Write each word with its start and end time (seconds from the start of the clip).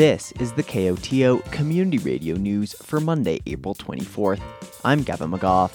This 0.00 0.32
is 0.40 0.54
the 0.54 0.62
KOTO 0.62 1.44
Community 1.52 1.98
Radio 1.98 2.34
News 2.34 2.72
for 2.72 3.00
Monday, 3.00 3.42
April 3.44 3.74
24th. 3.74 4.40
I'm 4.82 5.02
Gavin 5.02 5.30
McGough. 5.30 5.70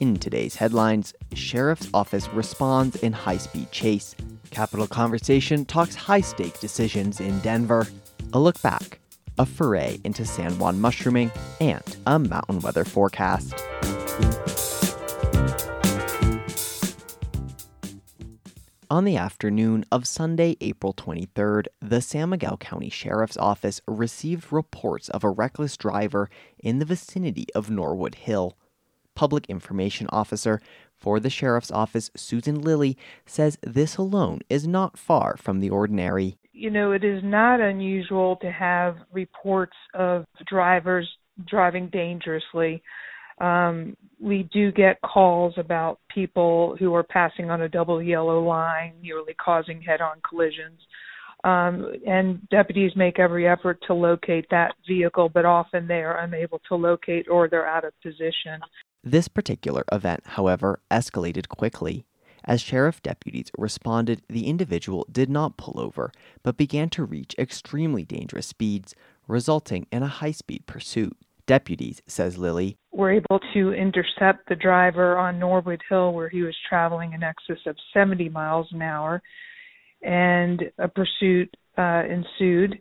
In 0.00 0.16
today's 0.16 0.56
headlines, 0.56 1.14
Sheriff's 1.34 1.88
Office 1.94 2.28
responds 2.30 2.96
in 2.96 3.12
high 3.12 3.36
speed 3.36 3.70
chase. 3.70 4.16
Capital 4.50 4.88
Conversation 4.88 5.64
talks 5.64 5.94
high 5.94 6.22
stake 6.22 6.58
decisions 6.58 7.20
in 7.20 7.38
Denver. 7.38 7.86
A 8.32 8.40
look 8.40 8.60
back, 8.62 8.98
a 9.38 9.46
foray 9.46 10.00
into 10.02 10.24
San 10.24 10.58
Juan 10.58 10.80
mushrooming, 10.80 11.30
and 11.60 11.96
a 12.04 12.18
mountain 12.18 12.58
weather 12.58 12.84
forecast. 12.84 13.54
On 18.90 19.04
the 19.04 19.18
afternoon 19.18 19.84
of 19.92 20.06
Sunday, 20.06 20.56
April 20.62 20.94
23rd, 20.94 21.66
the 21.78 22.00
San 22.00 22.30
Miguel 22.30 22.56
County 22.56 22.88
Sheriff's 22.88 23.36
Office 23.36 23.82
received 23.86 24.50
reports 24.50 25.10
of 25.10 25.22
a 25.22 25.28
reckless 25.28 25.76
driver 25.76 26.30
in 26.58 26.78
the 26.78 26.86
vicinity 26.86 27.44
of 27.54 27.68
Norwood 27.68 28.14
Hill. 28.14 28.56
Public 29.14 29.44
Information 29.50 30.06
Officer 30.08 30.62
for 30.96 31.20
the 31.20 31.28
Sheriff's 31.28 31.70
Office, 31.70 32.10
Susan 32.16 32.62
Lilly, 32.62 32.96
says 33.26 33.58
this 33.60 33.98
alone 33.98 34.40
is 34.48 34.66
not 34.66 34.96
far 34.96 35.36
from 35.36 35.60
the 35.60 35.68
ordinary. 35.68 36.38
You 36.54 36.70
know, 36.70 36.92
it 36.92 37.04
is 37.04 37.22
not 37.22 37.60
unusual 37.60 38.36
to 38.36 38.50
have 38.50 38.96
reports 39.12 39.76
of 39.92 40.24
drivers 40.46 41.06
driving 41.46 41.88
dangerously 41.88 42.82
um, 43.40 43.96
we 44.20 44.48
do 44.52 44.72
get 44.72 45.00
calls 45.02 45.54
about 45.56 46.00
people 46.12 46.76
who 46.78 46.94
are 46.94 47.04
passing 47.04 47.50
on 47.50 47.62
a 47.62 47.68
double 47.68 48.02
yellow 48.02 48.42
line, 48.42 48.94
nearly 49.00 49.34
causing 49.34 49.80
head 49.80 50.00
on 50.00 50.20
collisions. 50.28 50.80
Um, 51.44 51.92
and 52.06 52.48
deputies 52.48 52.92
make 52.96 53.20
every 53.20 53.46
effort 53.46 53.78
to 53.86 53.94
locate 53.94 54.46
that 54.50 54.74
vehicle, 54.88 55.28
but 55.28 55.44
often 55.44 55.86
they 55.86 56.02
are 56.02 56.18
unable 56.24 56.60
to 56.68 56.74
locate 56.74 57.28
or 57.30 57.48
they're 57.48 57.68
out 57.68 57.84
of 57.84 57.92
position. 58.02 58.60
This 59.04 59.28
particular 59.28 59.84
event, 59.92 60.24
however, 60.26 60.80
escalated 60.90 61.48
quickly. 61.48 62.04
As 62.44 62.60
sheriff 62.60 63.00
deputies 63.02 63.52
responded, 63.56 64.22
the 64.28 64.46
individual 64.46 65.06
did 65.12 65.30
not 65.30 65.56
pull 65.56 65.78
over, 65.78 66.10
but 66.42 66.56
began 66.56 66.88
to 66.90 67.04
reach 67.04 67.36
extremely 67.38 68.04
dangerous 68.04 68.46
speeds, 68.48 68.94
resulting 69.28 69.86
in 69.92 70.02
a 70.02 70.08
high 70.08 70.32
speed 70.32 70.66
pursuit 70.66 71.16
deputies, 71.48 72.00
says 72.06 72.38
Lilly. 72.38 72.76
Were 72.92 73.10
able 73.10 73.40
to 73.54 73.72
intercept 73.72 74.48
the 74.48 74.54
driver 74.54 75.18
on 75.18 75.40
Norwood 75.40 75.80
Hill 75.88 76.12
where 76.12 76.28
he 76.28 76.42
was 76.42 76.54
traveling 76.68 77.14
in 77.14 77.24
excess 77.24 77.58
of 77.66 77.76
70 77.92 78.28
miles 78.28 78.68
an 78.70 78.82
hour, 78.82 79.20
and 80.02 80.62
a 80.78 80.86
pursuit 80.86 81.52
uh, 81.76 82.02
ensued. 82.08 82.78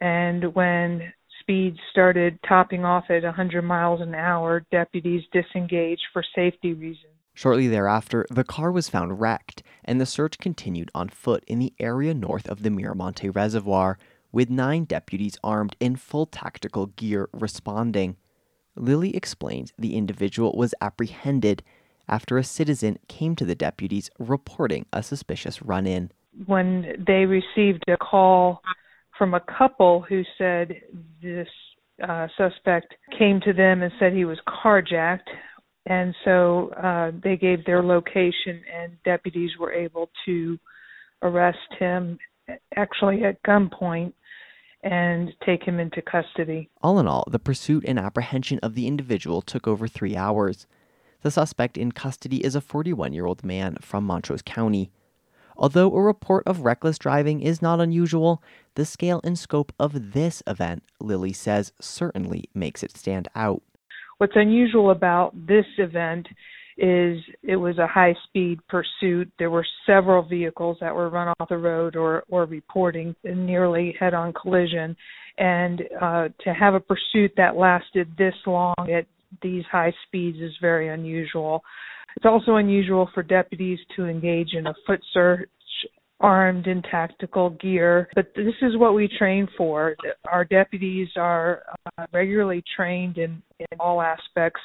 And 0.00 0.54
when 0.54 1.12
speeds 1.40 1.78
started 1.90 2.38
topping 2.48 2.84
off 2.84 3.04
at 3.10 3.22
100 3.22 3.62
miles 3.62 4.00
an 4.00 4.14
hour, 4.14 4.64
deputies 4.70 5.22
disengaged 5.32 6.02
for 6.12 6.24
safety 6.34 6.72
reasons. 6.72 7.12
Shortly 7.34 7.68
thereafter, 7.68 8.24
the 8.30 8.44
car 8.44 8.72
was 8.72 8.88
found 8.88 9.20
wrecked, 9.20 9.62
and 9.84 10.00
the 10.00 10.06
search 10.06 10.38
continued 10.38 10.90
on 10.94 11.10
foot 11.10 11.44
in 11.46 11.58
the 11.58 11.74
area 11.78 12.14
north 12.14 12.48
of 12.48 12.62
the 12.62 12.70
Miramonte 12.70 13.34
Reservoir, 13.34 13.98
with 14.36 14.50
nine 14.50 14.84
deputies 14.84 15.38
armed 15.42 15.74
in 15.80 15.96
full 15.96 16.26
tactical 16.26 16.88
gear 16.88 17.26
responding. 17.32 18.14
Lilly 18.76 19.16
explains 19.16 19.72
the 19.78 19.96
individual 19.96 20.52
was 20.54 20.74
apprehended 20.82 21.62
after 22.06 22.36
a 22.36 22.44
citizen 22.44 22.98
came 23.08 23.34
to 23.34 23.46
the 23.46 23.54
deputies 23.54 24.10
reporting 24.18 24.84
a 24.92 25.02
suspicious 25.02 25.62
run 25.62 25.86
in. 25.86 26.10
When 26.44 27.02
they 27.06 27.24
received 27.24 27.84
a 27.88 27.96
call 27.96 28.60
from 29.16 29.32
a 29.32 29.40
couple 29.40 30.02
who 30.02 30.22
said 30.36 30.82
this 31.22 31.48
uh, 32.06 32.26
suspect 32.36 32.94
came 33.18 33.40
to 33.40 33.54
them 33.54 33.82
and 33.82 33.90
said 33.98 34.12
he 34.12 34.26
was 34.26 34.38
carjacked, 34.62 35.30
and 35.86 36.14
so 36.26 36.74
uh, 36.84 37.10
they 37.24 37.38
gave 37.38 37.64
their 37.64 37.82
location, 37.82 38.60
and 38.78 39.02
deputies 39.02 39.52
were 39.58 39.72
able 39.72 40.10
to 40.26 40.58
arrest 41.22 41.70
him 41.78 42.18
actually 42.76 43.24
at 43.24 43.42
gunpoint 43.44 44.12
and 44.86 45.32
take 45.44 45.64
him 45.64 45.80
into 45.80 46.00
custody. 46.00 46.70
All 46.80 47.00
in 47.00 47.08
all, 47.08 47.24
the 47.28 47.40
pursuit 47.40 47.84
and 47.88 47.98
apprehension 47.98 48.60
of 48.62 48.74
the 48.74 48.86
individual 48.86 49.42
took 49.42 49.66
over 49.66 49.88
three 49.88 50.16
hours. 50.16 50.68
The 51.22 51.30
suspect 51.32 51.76
in 51.76 51.90
custody 51.90 52.44
is 52.44 52.54
a 52.54 52.60
41 52.60 53.12
year 53.12 53.26
old 53.26 53.44
man 53.44 53.78
from 53.80 54.04
Montrose 54.04 54.42
County. 54.42 54.92
Although 55.56 55.92
a 55.92 56.00
report 56.00 56.44
of 56.46 56.60
reckless 56.60 56.98
driving 56.98 57.40
is 57.40 57.60
not 57.60 57.80
unusual, 57.80 58.40
the 58.76 58.84
scale 58.84 59.20
and 59.24 59.36
scope 59.36 59.72
of 59.80 60.12
this 60.12 60.40
event, 60.46 60.84
Lilly 61.00 61.32
says, 61.32 61.72
certainly 61.80 62.44
makes 62.54 62.84
it 62.84 62.96
stand 62.96 63.26
out. 63.34 63.62
What's 64.18 64.36
unusual 64.36 64.90
about 64.90 65.34
this 65.34 65.66
event 65.78 66.28
is 66.78 67.18
it 67.42 67.56
was 67.56 67.78
a 67.78 67.86
high 67.86 68.14
speed 68.28 68.58
pursuit. 68.68 69.30
There 69.38 69.50
were 69.50 69.66
several 69.86 70.22
vehicles 70.22 70.76
that 70.80 70.94
were 70.94 71.08
run 71.08 71.34
off 71.40 71.48
the 71.48 71.56
road 71.56 71.96
or, 71.96 72.24
or 72.28 72.44
reporting 72.44 73.14
nearly 73.24 73.94
head 73.98 74.14
on 74.14 74.32
collision. 74.32 74.96
And 75.38 75.82
uh, 76.00 76.28
to 76.44 76.54
have 76.54 76.74
a 76.74 76.80
pursuit 76.80 77.32
that 77.36 77.56
lasted 77.56 78.08
this 78.18 78.34
long 78.46 78.74
at 78.78 79.06
these 79.42 79.64
high 79.70 79.92
speeds 80.06 80.38
is 80.38 80.52
very 80.60 80.88
unusual. 80.88 81.62
It's 82.16 82.26
also 82.26 82.56
unusual 82.56 83.10
for 83.12 83.22
deputies 83.22 83.78
to 83.96 84.06
engage 84.06 84.54
in 84.54 84.66
a 84.66 84.74
foot 84.86 85.00
search 85.12 85.48
armed 86.20 86.66
in 86.66 86.82
tactical 86.82 87.50
gear. 87.50 88.08
But 88.14 88.32
this 88.34 88.54
is 88.62 88.76
what 88.76 88.94
we 88.94 89.08
train 89.18 89.46
for. 89.56 89.96
Our 90.30 90.44
deputies 90.44 91.08
are 91.16 91.62
uh, 91.98 92.06
regularly 92.12 92.64
trained 92.74 93.18
in, 93.18 93.42
in 93.58 93.66
all 93.78 94.00
aspects 94.00 94.60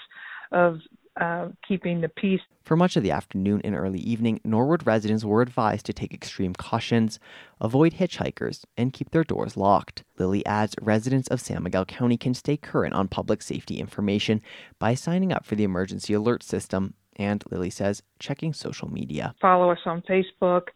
of 0.51 0.77
uh, 1.19 1.49
keeping 1.67 2.01
the 2.01 2.09
peace. 2.09 2.41
For 2.63 2.75
much 2.75 2.95
of 2.95 3.03
the 3.03 3.11
afternoon 3.11 3.61
and 3.63 3.75
early 3.75 3.99
evening, 3.99 4.39
Norwood 4.43 4.85
residents 4.85 5.25
were 5.25 5.41
advised 5.41 5.85
to 5.87 5.93
take 5.93 6.13
extreme 6.13 6.53
cautions, 6.53 7.19
avoid 7.59 7.93
hitchhikers, 7.93 8.63
and 8.77 8.93
keep 8.93 9.11
their 9.11 9.23
doors 9.23 9.57
locked. 9.57 10.03
Lilly 10.17 10.45
adds 10.45 10.75
residents 10.81 11.27
of 11.27 11.41
San 11.41 11.63
Miguel 11.63 11.85
County 11.85 12.17
can 12.17 12.33
stay 12.33 12.55
current 12.55 12.93
on 12.93 13.07
public 13.07 13.41
safety 13.41 13.79
information 13.79 14.41
by 14.79 14.93
signing 14.93 15.33
up 15.33 15.45
for 15.45 15.55
the 15.55 15.63
emergency 15.63 16.13
alert 16.13 16.43
system, 16.43 16.93
and 17.15 17.43
Lilly 17.51 17.69
says 17.69 18.03
checking 18.19 18.53
social 18.53 18.89
media. 18.89 19.33
Follow 19.41 19.71
us 19.71 19.79
on 19.85 20.01
Facebook, 20.03 20.67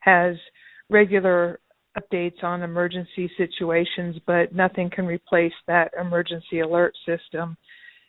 has 0.00 0.36
regular 0.88 1.60
updates 1.98 2.42
on 2.42 2.62
emergency 2.62 3.30
situations, 3.36 4.16
but 4.26 4.54
nothing 4.54 4.90
can 4.90 5.06
replace 5.06 5.52
that 5.66 5.92
emergency 5.98 6.60
alert 6.60 6.94
system 7.06 7.56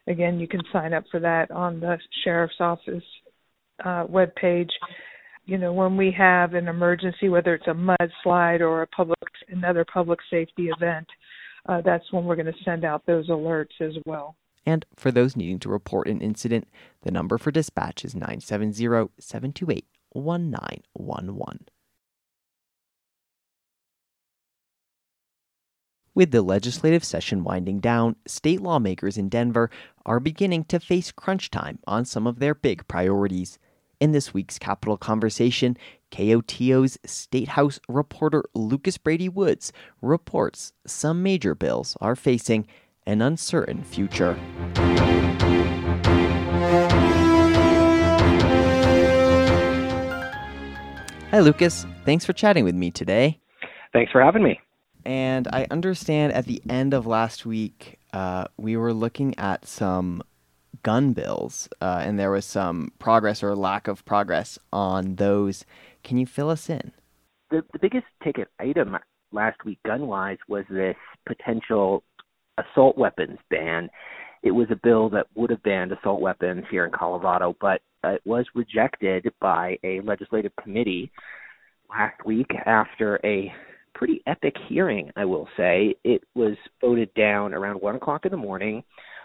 again, 0.07 0.39
you 0.39 0.47
can 0.47 0.61
sign 0.71 0.93
up 0.93 1.03
for 1.11 1.19
that 1.19 1.51
on 1.51 1.79
the 1.79 1.97
sheriff's 2.23 2.59
office 2.59 3.03
uh, 3.83 4.05
web 4.07 4.33
page. 4.35 4.71
You 5.45 5.57
know, 5.57 5.71
when 5.71 5.95
we 5.95 6.11
have 6.17 6.53
an 6.53 6.67
emergency, 6.67 7.29
whether 7.29 7.53
it's 7.53 7.67
a 7.67 7.71
mudslide 7.71 8.61
or 8.61 8.81
a 8.81 8.87
public 8.87 9.17
another 9.49 9.85
public 9.85 10.19
safety 10.29 10.69
event, 10.69 11.07
uh, 11.67 11.81
that's 11.81 12.11
when 12.11 12.25
we're 12.25 12.35
going 12.35 12.47
to 12.47 12.63
send 12.65 12.83
out 12.83 13.05
those 13.05 13.29
alerts 13.29 13.79
as 13.79 13.93
well. 14.05 14.35
And 14.65 14.85
for 14.95 15.11
those 15.11 15.37
needing 15.37 15.59
to 15.59 15.69
report 15.69 16.09
an 16.09 16.19
incident, 16.19 16.67
the 17.03 17.11
number 17.11 17.37
for 17.37 17.51
dispatch 17.51 18.03
is 18.03 18.13
970 18.13 19.09
728 19.19 19.85
1911. 20.11 21.67
With 26.17 26.31
the 26.31 26.41
legislative 26.41 27.03
session 27.03 27.43
winding 27.43 27.79
down, 27.79 28.15
state 28.25 28.59
lawmakers 28.59 29.19
in 29.19 29.29
Denver 29.29 29.69
are 30.07 30.21
beginning 30.21 30.63
to 30.63 30.79
face 30.79 31.11
crunch 31.11 31.51
time 31.51 31.77
on 31.85 32.05
some 32.05 32.25
of 32.25 32.39
their 32.39 32.55
big 32.55 32.87
priorities. 32.87 33.59
In 33.99 34.13
this 34.13 34.33
week's 34.33 34.57
Capital 34.57 34.95
Conversation, 34.95 35.77
KOTO's 36.11 36.97
State 37.05 37.49
House 37.49 37.79
reporter 37.89 38.45
Lucas 38.55 38.97
Brady 38.97 39.27
Woods 39.27 39.73
reports 40.01 40.71
some 40.85 41.21
major 41.21 41.53
bills 41.53 41.97
are 41.99 42.15
facing 42.15 42.65
an 43.05 43.21
uncertain 43.21 43.83
future. 43.83 44.39
Hi, 51.31 51.39
Lucas. 51.41 51.85
Thanks 52.05 52.23
for 52.23 52.31
chatting 52.31 52.63
with 52.63 52.75
me 52.75 52.91
today. 52.91 53.39
Thanks 53.91 54.11
for 54.13 54.21
having 54.21 54.43
me. 54.43 54.59
And 55.03 55.47
I 55.51 55.67
understand 55.69 56.33
at 56.33 56.45
the 56.45 56.61
end 56.69 56.93
of 56.93 57.05
last 57.05 57.45
week, 57.45 57.96
uh, 58.13 58.45
we 58.57 58.77
were 58.77 58.93
looking 58.93 59.37
at 59.37 59.65
some 59.65 60.23
gun 60.83 61.13
bills, 61.13 61.67
uh, 61.81 62.01
and 62.03 62.19
there 62.19 62.31
was 62.31 62.45
some 62.45 62.91
progress 62.99 63.43
or 63.43 63.55
lack 63.55 63.87
of 63.87 64.05
progress 64.05 64.57
on 64.71 65.15
those. 65.15 65.65
Can 66.03 66.17
you 66.17 66.25
fill 66.25 66.49
us 66.49 66.69
in? 66.69 66.91
The, 67.49 67.63
the 67.73 67.79
biggest 67.79 68.05
ticket 68.23 68.47
item 68.59 68.97
last 69.31 69.63
week, 69.65 69.79
gun 69.85 70.07
wise, 70.07 70.37
was 70.47 70.65
this 70.69 70.95
potential 71.25 72.03
assault 72.57 72.97
weapons 72.97 73.39
ban. 73.49 73.89
It 74.43 74.51
was 74.51 74.67
a 74.71 74.79
bill 74.81 75.09
that 75.09 75.27
would 75.35 75.49
have 75.49 75.63
banned 75.63 75.91
assault 75.91 76.21
weapons 76.21 76.65
here 76.69 76.85
in 76.85 76.91
Colorado, 76.91 77.55
but 77.59 77.81
uh, 78.03 78.09
it 78.09 78.21
was 78.25 78.45
rejected 78.53 79.31
by 79.39 79.77
a 79.83 80.01
legislative 80.01 80.51
committee 80.61 81.11
last 81.89 82.25
week 82.25 82.51
after 82.65 83.19
a 83.23 83.51
pretty 83.97 84.21
epic 84.27 84.53
hearing, 84.69 85.11
I 85.15 85.25
will 85.25 85.47
say. 85.57 85.95
It 86.03 86.21
was 86.35 86.55
voted 86.79 87.13
down 87.15 87.53
around 87.53 87.81
1 87.81 87.95
o'clock 87.95 88.25
in 88.25 88.31
the 88.31 88.37
morning, 88.37 88.83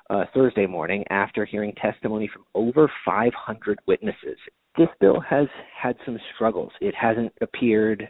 uh, 0.08 0.24
Thursday 0.34 0.66
morning, 0.66 1.04
after 1.10 1.44
hearing 1.44 1.74
testimony 1.74 2.28
from 2.32 2.44
over 2.54 2.90
500 3.04 3.78
witnesses. 3.86 4.38
This 4.78 4.88
bill 4.98 5.20
has 5.28 5.46
had 5.80 5.96
some 6.06 6.18
struggles. 6.34 6.72
It 6.80 6.94
hasn't 6.94 7.32
appeared 7.42 8.08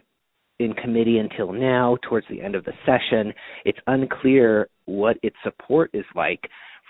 in 0.59 0.73
committee 0.73 1.17
until 1.17 1.51
now, 1.51 1.97
towards 2.07 2.25
the 2.29 2.41
end 2.41 2.55
of 2.55 2.63
the 2.63 2.71
session. 2.85 3.33
It's 3.65 3.79
unclear 3.87 4.69
what 4.85 5.17
its 5.21 5.35
support 5.43 5.89
is 5.93 6.05
like 6.15 6.39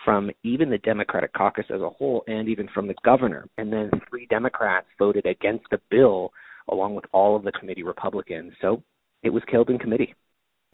from 0.05 0.29
even 0.43 0.69
the 0.69 0.77
Democratic 0.79 1.33
caucus 1.33 1.65
as 1.73 1.81
a 1.81 1.89
whole 1.89 2.23
and 2.27 2.47
even 2.47 2.67
from 2.73 2.87
the 2.87 2.95
governor. 3.03 3.47
And 3.57 3.73
then 3.73 3.89
three 4.09 4.27
Democrats 4.27 4.87
voted 4.99 5.25
against 5.25 5.65
the 5.71 5.79
bill 5.89 6.31
along 6.69 6.95
with 6.95 7.05
all 7.11 7.35
of 7.35 7.43
the 7.43 7.51
committee 7.53 7.83
Republicans. 7.83 8.53
So 8.61 8.83
it 9.23 9.29
was 9.29 9.43
killed 9.49 9.69
in 9.69 9.79
committee. 9.79 10.13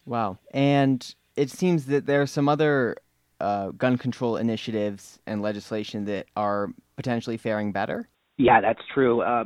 Wow. 0.05 0.39
And 0.51 1.15
it 1.35 1.49
seems 1.49 1.85
that 1.85 2.05
there 2.05 2.21
are 2.21 2.27
some 2.27 2.49
other 2.49 2.97
uh, 3.39 3.69
gun 3.69 3.97
control 3.97 4.37
initiatives 4.37 5.19
and 5.25 5.41
legislation 5.41 6.05
that 6.05 6.25
are 6.35 6.69
potentially 6.97 7.37
faring 7.37 7.71
better. 7.71 8.09
Yeah, 8.37 8.59
that's 8.61 8.81
true. 8.93 9.21
Uh, 9.21 9.45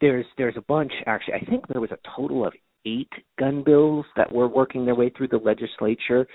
there's 0.00 0.26
there's 0.36 0.56
a 0.56 0.62
bunch 0.62 0.92
actually. 1.06 1.34
I 1.34 1.44
think 1.44 1.66
there 1.68 1.80
was 1.80 1.90
a 1.90 1.98
total 2.16 2.46
of 2.46 2.52
eight 2.86 3.10
gun 3.38 3.62
bills 3.64 4.06
that 4.16 4.32
were 4.32 4.48
working 4.48 4.84
their 4.84 4.94
way 4.94 5.10
through 5.10 5.28
the 5.28 5.38
legislature 5.38 6.26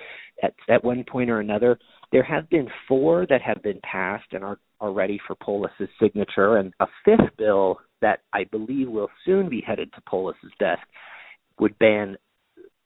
at 0.42 0.54
at 0.70 0.84
one 0.84 1.04
point 1.10 1.30
or 1.30 1.40
another. 1.40 1.80
There 2.12 2.24
have 2.24 2.50
been 2.50 2.68
four 2.88 3.26
that 3.30 3.42
have 3.42 3.64
been 3.64 3.80
passed 3.82 4.34
and 4.34 4.44
are, 4.44 4.60
are 4.80 4.92
ready 4.92 5.20
for 5.26 5.36
Polis's 5.36 5.90
signature, 6.00 6.58
and 6.58 6.74
a 6.80 6.86
fifth 7.04 7.36
bill 7.38 7.80
that 8.02 8.20
I 8.34 8.44
believe 8.44 8.90
will 8.90 9.10
soon 9.26 9.50
be 9.50 9.64
headed 9.66 9.92
to 9.94 10.02
Polis's 10.02 10.52
desk 10.60 10.82
would 11.60 11.78
ban 11.80 12.18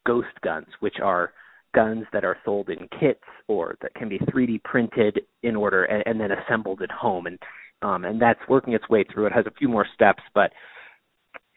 ghost 0.06 0.28
guns, 0.44 0.68
which 0.80 0.98
are 1.02 1.34
guns 1.76 2.06
that 2.14 2.24
are 2.24 2.38
sold 2.46 2.70
in 2.70 2.88
kits 3.00 3.24
or 3.48 3.76
that 3.82 3.94
can 3.94 4.10
be 4.10 4.18
3D 4.20 4.64
printed 4.64 5.22
in 5.44 5.56
order 5.56 5.84
and, 5.84 6.04
and 6.06 6.20
then 6.20 6.38
assembled 6.38 6.82
at 6.82 6.92
home. 6.92 7.28
And 7.28 7.40
um, 7.84 8.06
and 8.06 8.20
that's 8.20 8.40
working 8.50 8.74
its 8.74 8.90
way 8.90 9.04
through. 9.04 9.28
It 9.28 9.34
has 9.34 9.46
a 9.46 9.52
few 9.52 9.70
more 9.70 9.86
steps, 9.94 10.24
but 10.34 10.52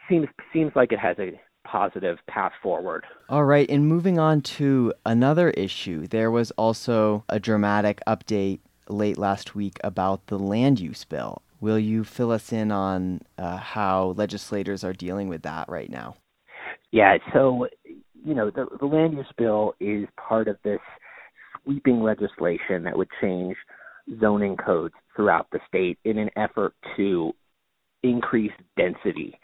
seems 0.09 0.27
seems 0.53 0.73
like 0.75 0.93
it 0.93 0.99
has 0.99 1.17
a 1.19 1.41
positive 1.67 2.19
path 2.29 2.53
forward. 2.63 3.05
All 3.29 3.45
right, 3.45 3.69
and 3.71 3.87
moving 3.87 4.19
on 4.19 4.41
to 4.43 4.93
another 5.07 5.51
issue, 5.51 6.07
there 6.07 6.31
was 6.31 6.51
also 6.53 7.25
a 7.29 7.41
dramatic 7.41 8.01
update 8.07 8.61
late 8.89 9.19
last 9.19 9.55
week 9.55 9.79
about 9.85 10.27
the 10.27 10.39
land 10.39 10.81
use 10.81 11.05
bill. 11.05 11.43
Will 11.61 11.79
you 11.79 12.05
fill 12.05 12.33
us 12.33 12.53
in 12.53 12.71
on 12.73 13.21
uh, 13.39 13.59
how 13.59 14.15
legislators 14.17 14.83
are 14.83 14.93
dealing 14.93 15.29
with 15.29 15.43
that 15.43 15.69
right 15.69 15.91
now? 15.91 16.17
Yeah, 16.93 17.19
so, 17.33 17.67
you 18.25 18.35
know, 18.35 18.51
the, 18.51 18.67
the 18.79 18.87
land 18.87 19.15
use 19.15 19.27
bill 19.39 19.75
is 19.81 20.07
part 20.17 20.49
of 20.49 20.57
this 20.65 20.81
sweeping 21.63 22.03
legislation 22.03 22.83
that 22.85 22.97
would 22.97 23.09
change 23.21 23.57
zoning 24.21 24.57
codes 24.57 24.95
throughout 25.15 25.47
the 25.53 25.61
state 25.69 25.99
in 26.05 26.19
an 26.19 26.31
effort 26.37 26.75
to 26.97 27.33
increase 28.03 28.53
density 28.77 29.39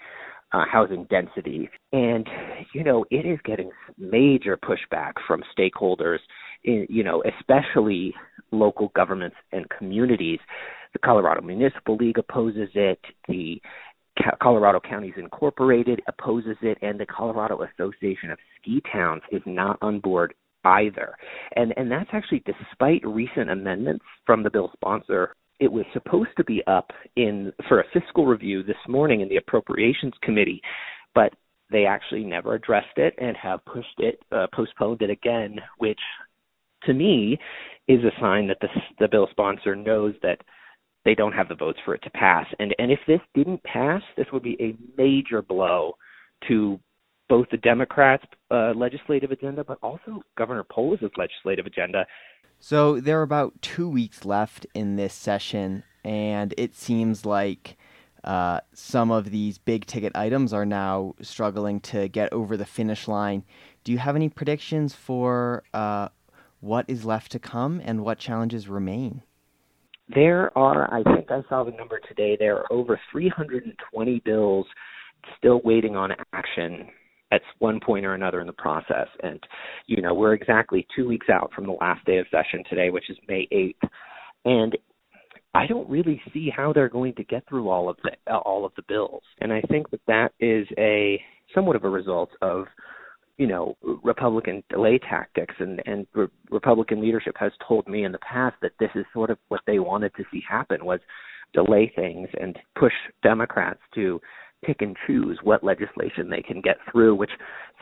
uh, 0.52 0.64
housing 0.70 1.06
density. 1.10 1.68
And, 1.92 2.26
you 2.74 2.84
know, 2.84 3.04
it 3.10 3.26
is 3.26 3.38
getting 3.44 3.70
major 3.98 4.56
pushback 4.56 5.12
from 5.26 5.42
stakeholders, 5.56 6.18
in, 6.64 6.86
you 6.88 7.04
know, 7.04 7.22
especially 7.38 8.14
local 8.52 8.92
governments 8.94 9.36
and 9.52 9.66
communities. 9.76 10.38
The 10.92 10.98
Colorado 11.00 11.42
Municipal 11.42 11.96
League 11.96 12.18
opposes 12.18 12.70
it. 12.74 13.00
The 13.28 13.60
Colorado 14.42 14.80
Counties 14.80 15.14
Incorporated 15.16 16.00
opposes 16.08 16.56
it, 16.62 16.78
and 16.82 16.98
the 16.98 17.06
Colorado 17.06 17.62
Association 17.62 18.30
of 18.30 18.38
Ski 18.60 18.82
Towns 18.92 19.22
is 19.30 19.42
not 19.46 19.78
on 19.82 20.00
board 20.00 20.34
either. 20.64 21.14
And 21.54 21.72
and 21.76 21.90
that's 21.90 22.10
actually 22.12 22.42
despite 22.44 23.06
recent 23.06 23.50
amendments 23.50 24.04
from 24.24 24.42
the 24.42 24.50
bill 24.50 24.70
sponsor 24.72 25.34
it 25.58 25.72
was 25.72 25.84
supposed 25.92 26.30
to 26.36 26.44
be 26.44 26.62
up 26.66 26.90
in 27.16 27.52
for 27.68 27.80
a 27.80 27.84
fiscal 27.92 28.26
review 28.26 28.62
this 28.62 28.76
morning 28.88 29.20
in 29.20 29.28
the 29.28 29.36
appropriations 29.36 30.12
committee, 30.22 30.60
but 31.14 31.32
they 31.70 31.86
actually 31.86 32.24
never 32.24 32.54
addressed 32.54 32.96
it 32.96 33.14
and 33.18 33.36
have 33.36 33.64
pushed 33.64 33.98
it, 33.98 34.20
uh, 34.32 34.46
postponed 34.54 35.02
it 35.02 35.10
again, 35.10 35.56
which 35.78 36.00
to 36.84 36.92
me 36.92 37.38
is 37.88 38.00
a 38.04 38.20
sign 38.20 38.46
that 38.48 38.58
the, 38.60 38.68
the 39.00 39.08
bill 39.08 39.28
sponsor 39.30 39.74
knows 39.74 40.14
that 40.22 40.40
they 41.06 41.14
don't 41.14 41.32
have 41.32 41.48
the 41.48 41.54
votes 41.54 41.78
for 41.84 41.94
it 41.94 42.02
to 42.02 42.10
pass. 42.10 42.46
And 42.58 42.74
and 42.78 42.90
if 42.90 42.98
this 43.06 43.20
didn't 43.34 43.62
pass, 43.62 44.02
this 44.16 44.26
would 44.32 44.42
be 44.42 44.56
a 44.60 44.76
major 44.98 45.40
blow 45.40 45.96
to 46.48 46.78
both 47.28 47.46
the 47.50 47.56
Democrats' 47.56 48.24
uh, 48.50 48.72
legislative 48.74 49.30
agenda, 49.30 49.64
but 49.64 49.78
also 49.82 50.20
Governor 50.36 50.64
Polis's 50.64 51.10
legislative 51.16 51.64
agenda. 51.64 52.06
So 52.58 53.00
there 53.00 53.18
are 53.18 53.22
about 53.22 53.60
two 53.62 53.88
weeks 53.88 54.24
left 54.24 54.66
in 54.74 54.96
this 54.96 55.14
session, 55.14 55.84
and 56.04 56.54
it 56.58 56.74
seems 56.74 57.24
like 57.24 57.76
uh, 58.24 58.60
some 58.72 59.10
of 59.10 59.30
these 59.30 59.58
big 59.58 59.86
ticket 59.86 60.12
items 60.16 60.52
are 60.52 60.66
now 60.66 61.14
struggling 61.20 61.80
to 61.80 62.08
get 62.08 62.32
over 62.32 62.56
the 62.56 62.64
finish 62.64 63.06
line. 63.06 63.44
Do 63.84 63.92
you 63.92 63.98
have 63.98 64.16
any 64.16 64.28
predictions 64.28 64.94
for 64.94 65.62
uh, 65.72 66.08
what 66.60 66.84
is 66.88 67.04
left 67.04 67.30
to 67.32 67.38
come 67.38 67.80
and 67.84 68.02
what 68.02 68.18
challenges 68.18 68.68
remain? 68.68 69.22
There 70.14 70.56
are, 70.56 70.92
I 70.92 71.02
think 71.14 71.30
I 71.30 71.40
saw 71.48 71.64
the 71.64 71.72
number 71.72 72.00
today, 72.08 72.36
there 72.38 72.58
are 72.58 72.72
over 72.72 73.00
320 73.10 74.22
bills 74.24 74.66
still 75.38 75.60
waiting 75.64 75.96
on 75.96 76.12
action 76.32 76.88
at 77.32 77.42
one 77.58 77.80
point 77.84 78.06
or 78.06 78.14
another 78.14 78.40
in 78.40 78.46
the 78.46 78.52
process. 78.52 79.08
And, 79.22 79.40
you 79.86 80.00
know, 80.00 80.14
we're 80.14 80.34
exactly 80.34 80.86
two 80.94 81.08
weeks 81.08 81.26
out 81.28 81.50
from 81.52 81.66
the 81.66 81.72
last 81.72 82.04
day 82.04 82.18
of 82.18 82.26
session 82.30 82.62
today, 82.70 82.90
which 82.90 83.10
is 83.10 83.16
May 83.28 83.48
8th. 83.52 83.88
And 84.44 84.76
I 85.54 85.66
don't 85.66 85.88
really 85.88 86.20
see 86.32 86.50
how 86.54 86.72
they're 86.72 86.88
going 86.88 87.14
to 87.14 87.24
get 87.24 87.48
through 87.48 87.70
all 87.70 87.88
of 87.88 87.96
the 88.04 88.34
all 88.34 88.66
of 88.66 88.72
the 88.76 88.82
bills. 88.86 89.22
And 89.40 89.52
I 89.52 89.62
think 89.62 89.90
that 89.90 90.02
that 90.06 90.32
is 90.38 90.66
a 90.78 91.20
somewhat 91.54 91.76
of 91.76 91.84
a 91.84 91.88
result 91.88 92.28
of 92.42 92.66
you 93.38 93.46
know 93.46 93.76
Republican 94.02 94.62
delay 94.70 94.98
tactics 94.98 95.54
and 95.58 95.82
and 95.86 96.06
re- 96.14 96.28
Republican 96.50 97.00
leadership 97.00 97.34
has 97.38 97.52
told 97.66 97.86
me 97.88 98.04
in 98.04 98.12
the 98.12 98.18
past 98.18 98.56
that 98.62 98.72
this 98.80 98.90
is 98.94 99.04
sort 99.12 99.30
of 99.30 99.38
what 99.48 99.60
they 99.66 99.78
wanted 99.78 100.12
to 100.16 100.24
see 100.32 100.42
happen 100.48 100.84
was 100.84 101.00
delay 101.52 101.92
things 101.94 102.28
and 102.40 102.58
push 102.78 102.92
Democrats 103.22 103.80
to 103.94 104.20
pick 104.64 104.80
and 104.80 104.96
choose 105.06 105.38
what 105.42 105.62
legislation 105.62 106.30
they 106.30 106.42
can 106.42 106.60
get 106.60 106.76
through, 106.90 107.14
which 107.14 107.30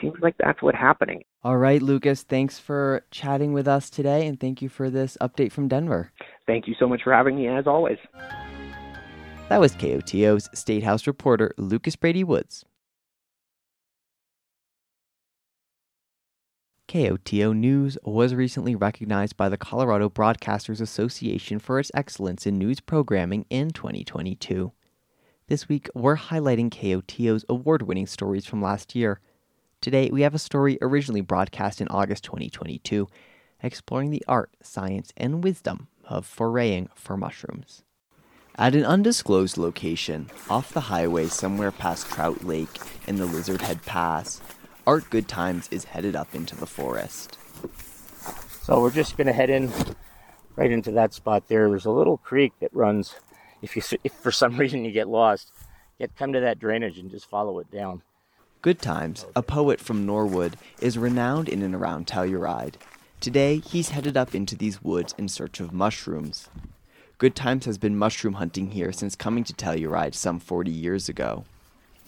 seems 0.01 0.17
like 0.21 0.35
that's 0.39 0.61
what's 0.61 0.77
happening. 0.77 1.23
All 1.43 1.57
right, 1.57 1.81
Lucas, 1.81 2.23
thanks 2.23 2.59
for 2.59 3.05
chatting 3.11 3.53
with 3.53 3.69
us 3.69 3.89
today, 3.89 4.27
and 4.27 4.39
thank 4.39 4.61
you 4.61 4.69
for 4.69 4.91
this 4.91 5.17
update 5.21 5.53
from 5.53 5.69
Denver. 5.69 6.13
Thank 6.47 6.67
you 6.67 6.75
so 6.79 6.89
much 6.89 7.03
for 7.03 7.13
having 7.13 7.37
me, 7.37 7.49
as 7.49 7.67
always. 7.67 7.99
That 9.49 9.61
was 9.61 9.75
KOTO's 9.75 10.51
State 10.53 10.83
House 10.83 11.07
reporter, 11.07 11.55
Lucas 11.57 11.97
Brady 11.97 12.25
Woods. 12.25 12.65
KOTO 16.95 17.53
News 17.57 17.99
was 18.05 18.37
recently 18.37 18.77
recognized 18.77 19.37
by 19.37 19.49
the 19.49 19.57
Colorado 19.57 20.09
Broadcasters 20.09 20.81
Association 20.81 21.59
for 21.59 21.81
its 21.81 21.91
excellence 21.93 22.47
in 22.47 22.57
news 22.57 22.79
programming 22.79 23.47
in 23.51 23.71
2022. 23.71 24.71
This 25.49 25.69
week, 25.69 25.89
we're 25.97 26.17
highlighting 26.17 26.71
KOTO's 26.71 27.45
award 27.49 27.83
winning 27.83 28.07
stories 28.07 28.47
from 28.47 28.63
last 28.63 28.95
year. 28.95 29.19
Today, 29.81 30.09
we 30.13 30.23
have 30.23 30.37
a 30.37 30.39
story 30.39 30.79
originally 30.81 31.21
broadcast 31.21 31.81
in 31.81 31.89
August 31.89 32.23
2022, 32.23 33.09
exploring 33.61 34.13
the 34.13 34.23
art, 34.29 34.53
science, 34.63 35.13
and 35.17 35.43
wisdom 35.43 35.89
of 36.05 36.25
foraying 36.25 36.87
for 36.95 37.17
mushrooms. 37.17 37.83
At 38.55 38.77
an 38.77 38.85
undisclosed 38.85 39.59
location, 39.59 40.31
off 40.49 40.73
the 40.73 40.83
highway 40.83 41.27
somewhere 41.27 41.73
past 41.73 42.07
Trout 42.07 42.45
Lake 42.45 42.79
and 43.09 43.19
the 43.19 43.27
Lizard 43.27 43.63
Head 43.63 43.83
Pass, 43.83 44.41
Art 44.87 45.09
Goodtimes 45.09 45.69
is 45.71 45.85
headed 45.85 46.15
up 46.15 46.35
into 46.35 46.55
the 46.57 46.67
forest. 46.67 47.39
So 48.63 48.81
we're 48.81 48.91
just 48.91 49.17
going 49.17 49.27
to 49.27 49.33
head 49.33 49.49
in 49.49 49.73
right 50.57 50.71
into 50.71 50.91
that 50.93 51.15
spot 51.15 51.49
there. 51.49 51.69
There's 51.69 51.87
a 51.87 51.91
little 51.91 52.19
creek 52.19 52.53
that 52.61 52.75
runs 52.75 53.15
if 53.63 53.77
you 53.77 53.83
if 54.05 54.13
for 54.13 54.31
some 54.31 54.57
reason 54.59 54.85
you 54.85 54.93
get 54.93 55.09
lost, 55.09 55.53
get 55.99 56.15
come 56.17 56.33
to 56.35 56.41
that 56.41 56.59
drainage 56.59 56.99
and 56.99 57.11
just 57.11 57.29
follow 57.29 57.59
it 57.59 57.71
down. 57.71 58.03
Goodtimes, 58.61 59.27
a 59.35 59.43
poet 59.43 59.81
from 59.81 60.07
Norwood, 60.07 60.57
is 60.81 60.97
renowned 60.97 61.49
in 61.49 61.63
and 61.63 61.75
around 61.75 62.07
Telluride. 62.07 62.75
Today, 63.21 63.59
he's 63.59 63.91
headed 63.91 64.17
up 64.17 64.35
into 64.35 64.57
these 64.57 64.83
woods 64.83 65.15
in 65.19 65.29
search 65.29 65.61
of 65.61 65.73
mushrooms. 65.73 66.49
Goodtimes 67.19 67.67
has 67.67 67.79
been 67.79 67.97
mushroom 67.97 68.35
hunting 68.35 68.71
here 68.71 68.93
since 68.93 69.15
coming 69.15 69.45
to 69.45 69.53
Telluride 69.55 70.15
some 70.15 70.41
40 70.41 70.71
years 70.71 71.09
ago. 71.09 71.45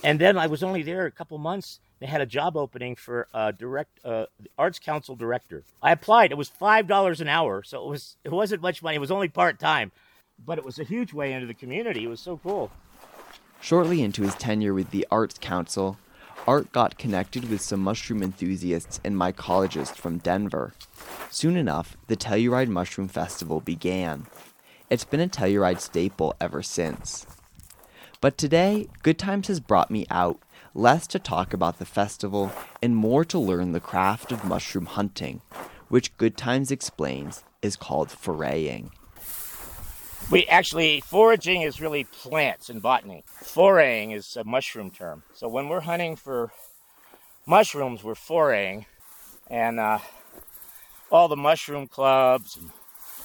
And 0.02 0.18
then 0.18 0.36
I 0.36 0.46
was 0.46 0.62
only 0.62 0.82
there 0.82 1.06
a 1.06 1.10
couple 1.10 1.38
months. 1.38 1.80
They 1.98 2.06
had 2.06 2.20
a 2.20 2.26
job 2.26 2.56
opening 2.56 2.94
for 2.94 3.26
a 3.32 3.52
direct 3.52 4.00
uh, 4.04 4.26
arts 4.58 4.78
council 4.78 5.16
director. 5.16 5.64
I 5.82 5.92
applied. 5.92 6.30
It 6.30 6.36
was 6.36 6.48
five 6.48 6.86
dollars 6.86 7.20
an 7.20 7.28
hour, 7.28 7.62
so 7.62 7.82
it 7.84 7.88
was 7.88 8.16
it 8.24 8.32
wasn't 8.32 8.62
much 8.62 8.82
money. 8.82 8.96
It 8.96 9.00
was 9.00 9.10
only 9.10 9.28
part 9.28 9.58
time 9.58 9.92
but 10.44 10.58
it 10.58 10.64
was 10.64 10.78
a 10.78 10.84
huge 10.84 11.12
way 11.12 11.32
into 11.32 11.46
the 11.46 11.54
community. 11.54 12.04
It 12.04 12.08
was 12.08 12.20
so 12.20 12.38
cool. 12.38 12.70
Shortly 13.60 14.02
into 14.02 14.22
his 14.22 14.34
tenure 14.34 14.74
with 14.74 14.90
the 14.90 15.06
Arts 15.10 15.38
Council, 15.38 15.98
Art 16.46 16.70
got 16.72 16.98
connected 16.98 17.50
with 17.50 17.60
some 17.60 17.80
mushroom 17.80 18.22
enthusiasts 18.22 19.00
and 19.02 19.16
mycologists 19.16 19.96
from 19.96 20.18
Denver. 20.18 20.74
Soon 21.30 21.56
enough, 21.56 21.96
the 22.06 22.16
Telluride 22.16 22.68
Mushroom 22.68 23.08
Festival 23.08 23.60
began. 23.60 24.26
It's 24.90 25.04
been 25.04 25.20
a 25.20 25.28
Telluride 25.28 25.80
staple 25.80 26.34
ever 26.40 26.62
since. 26.62 27.26
But 28.20 28.38
today, 28.38 28.88
Goodtimes 29.02 29.48
has 29.48 29.60
brought 29.60 29.90
me 29.90 30.06
out 30.10 30.38
less 30.76 31.06
to 31.06 31.18
talk 31.18 31.54
about 31.54 31.78
the 31.78 31.84
festival 31.86 32.52
and 32.82 32.94
more 32.94 33.24
to 33.24 33.38
learn 33.38 33.72
the 33.72 33.80
craft 33.80 34.30
of 34.30 34.44
mushroom 34.44 34.86
hunting, 34.86 35.40
which 35.88 36.16
Goodtimes 36.18 36.70
explains 36.70 37.42
is 37.62 37.76
called 37.76 38.10
foraying. 38.10 38.90
We 40.30 40.46
actually, 40.46 41.00
foraging 41.00 41.62
is 41.62 41.80
really 41.80 42.04
plants 42.04 42.68
in 42.68 42.80
botany. 42.80 43.24
Foraying 43.26 44.10
is 44.10 44.36
a 44.36 44.44
mushroom 44.44 44.90
term. 44.90 45.22
So 45.34 45.48
when 45.48 45.68
we're 45.68 45.80
hunting 45.80 46.16
for 46.16 46.50
mushrooms, 47.46 48.04
we're 48.04 48.14
foraying. 48.14 48.86
And 49.48 49.80
uh, 49.80 50.00
all 51.10 51.28
the 51.28 51.36
mushroom 51.36 51.86
clubs, 51.86 52.56
and 52.56 52.70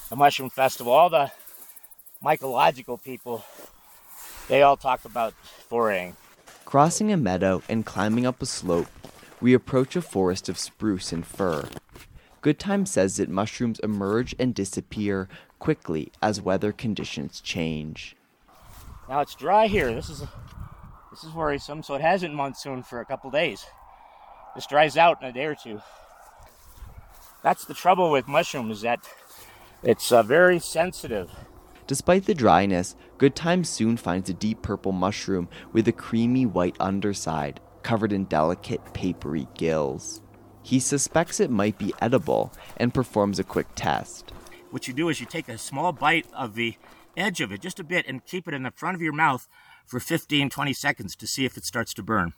the 0.10 0.15
mushroom 0.15 0.51
festival, 0.51 0.93
all 0.93 1.10
the 1.10 1.31
mycological 2.24 3.03
people, 3.03 3.43
they 4.48 4.62
all 4.62 4.77
talk 4.77 5.03
about 5.05 5.34
foraying. 5.67 6.15
Crossing 6.72 7.12
a 7.12 7.18
meadow 7.18 7.62
and 7.68 7.86
climbing 7.86 8.25
up 8.25 8.42
a 8.42 8.46
slope, 8.46 8.88
we 9.42 9.54
approach 9.54 9.98
a 9.98 10.01
forest 10.01 10.48
of 10.48 10.58
spruce 10.58 11.12
and 11.12 11.25
fir. 11.28 11.68
Goodtime 12.42 12.88
says 12.88 13.18
that 13.18 13.28
mushrooms 13.28 13.80
emerge 13.80 14.34
and 14.40 14.56
disappear 14.56 15.28
quickly 15.60 16.13
as 16.22 16.40
weather 16.40 16.72
conditions 16.72 17.42
change. 17.42 18.16
Now 19.10 19.20
it's 19.20 19.36
dry 19.36 19.68
here. 19.68 19.94
This 19.94 20.10
is 20.10 20.24
this 21.12 21.25
is 21.25 21.34
worrisome. 21.34 21.84
So 21.84 21.96
it 21.96 22.01
hasn't 22.01 22.34
monsoon 22.34 22.84
for 22.84 23.01
a 23.01 23.06
couple 23.06 23.30
days. 23.32 23.66
This 24.56 24.66
dries 24.66 24.96
out 24.96 25.22
in 25.22 25.28
a 25.28 25.34
day 25.34 25.48
or 25.48 25.56
two. 25.56 25.82
That's 27.44 27.66
the 27.66 27.74
trouble 27.74 28.12
with 28.12 28.30
mushrooms 28.30 28.80
that 28.84 29.06
it's 29.84 30.10
uh, 30.10 30.24
very 30.24 30.60
sensitive. 30.60 31.30
Despite 31.88 32.25
the 32.25 32.33
dryness, 32.33 32.95
Good 33.17 33.35
Time 33.35 33.63
soon 33.63 33.97
finds 33.97 34.29
a 34.29 34.33
deep 34.33 34.61
purple 34.61 34.91
mushroom 34.91 35.50
with 35.73 35.88
a 35.88 35.91
creamy 35.91 36.45
white 36.45 36.75
underside 36.79 37.59
covered 37.83 38.13
in 38.13 38.25
delicate 38.25 38.93
papery 38.93 39.47
gills. 39.55 40.21
He 40.63 40.79
suspects 40.79 41.39
it 41.39 41.50
might 41.50 41.77
be 41.77 41.93
edible 42.01 42.53
and 42.77 42.93
performs 42.93 43.39
a 43.39 43.43
quick 43.43 43.67
test. 43.75 44.31
What 44.69 44.88
you 44.88 44.93
do 44.93 45.09
is 45.09 45.19
you 45.19 45.25
take 45.25 45.50
a 45.50 45.57
small 45.57 45.91
bite 45.91 46.27
of 46.33 46.55
the 46.55 46.75
edge 47.17 47.41
of 47.41 47.51
it, 47.51 47.61
just 47.61 47.79
a 47.79 47.83
bit, 47.83 48.05
and 48.07 48.25
keep 48.25 48.47
it 48.47 48.53
in 48.53 48.63
the 48.63 48.71
front 48.71 48.95
of 48.95 49.01
your 49.01 49.13
mouth 49.13 49.47
for 49.85 50.00
15, 50.00 50.50
20 50.50 50.73
seconds 50.73 51.15
to 51.15 51.27
see 51.27 51.45
if 51.45 51.57
it 51.57 51.65
starts 51.65 51.93
to 51.95 52.03
burn. 52.03 52.33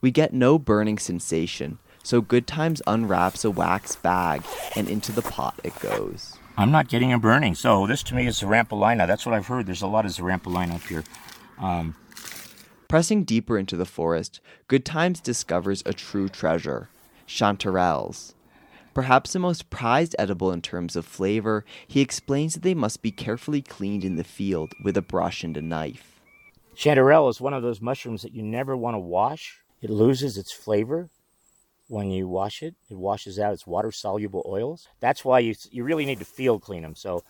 We 0.00 0.10
get 0.10 0.34
no 0.34 0.58
burning 0.58 0.98
sensation, 0.98 1.78
so 2.02 2.20
Goodtimes 2.20 2.82
unwraps 2.86 3.44
a 3.44 3.50
wax 3.50 3.96
bag 3.96 4.42
and 4.76 4.88
into 4.88 5.12
the 5.12 5.22
pot 5.22 5.58
it 5.64 5.78
goes. 5.80 6.36
I'm 6.56 6.70
not 6.70 6.88
getting 6.88 7.12
a 7.12 7.18
burning. 7.18 7.54
So 7.54 7.86
this 7.86 8.02
to 8.04 8.14
me 8.14 8.26
is 8.26 8.40
Xerampelina. 8.40 9.06
That's 9.06 9.26
what 9.26 9.34
I've 9.34 9.48
heard. 9.48 9.66
There's 9.66 9.82
a 9.82 9.86
lot 9.86 10.04
of 10.04 10.12
Xerampelina 10.12 10.74
up 10.74 10.82
here. 10.82 11.04
Um, 11.58 11.94
Pressing 12.86 13.24
deeper 13.24 13.58
into 13.58 13.76
the 13.76 13.86
forest, 13.86 14.40
Goodtimes 14.68 15.20
discovers 15.20 15.82
a 15.84 15.92
true 15.92 16.28
treasure 16.28 16.88
chanterelles. 17.26 18.34
Perhaps 18.92 19.32
the 19.32 19.40
most 19.40 19.68
prized 19.70 20.14
edible 20.16 20.52
in 20.52 20.62
terms 20.62 20.94
of 20.94 21.04
flavor, 21.04 21.64
he 21.88 22.00
explains 22.00 22.54
that 22.54 22.62
they 22.62 22.74
must 22.74 23.02
be 23.02 23.10
carefully 23.10 23.60
cleaned 23.60 24.04
in 24.04 24.14
the 24.14 24.22
field 24.22 24.74
with 24.84 24.96
a 24.96 25.02
brush 25.02 25.42
and 25.42 25.56
a 25.56 25.62
knife. 25.62 26.20
chanterelle 26.76 27.28
is 27.28 27.40
one 27.40 27.52
of 27.52 27.64
those 27.64 27.80
mushrooms 27.80 28.22
that 28.22 28.34
you 28.34 28.42
never 28.42 28.76
want 28.76 28.94
to 28.94 29.00
wash. 29.00 29.58
It 29.82 29.90
loses 29.90 30.38
its 30.38 30.52
flavor 30.52 31.10
when 31.88 32.10
you 32.10 32.28
wash 32.28 32.62
it. 32.62 32.74
It 32.90 32.96
washes 32.96 33.38
out 33.38 33.52
its 33.52 33.66
water 33.66 33.92
soluble 33.92 34.44
oils. 34.46 34.88
That's 35.00 35.24
why 35.24 35.40
you, 35.40 35.54
you 35.70 35.84
really 35.84 36.06
need 36.06 36.18
to 36.20 36.24
field 36.24 36.62
clean 36.62 36.82
them. 36.82 36.94
So 36.94 37.24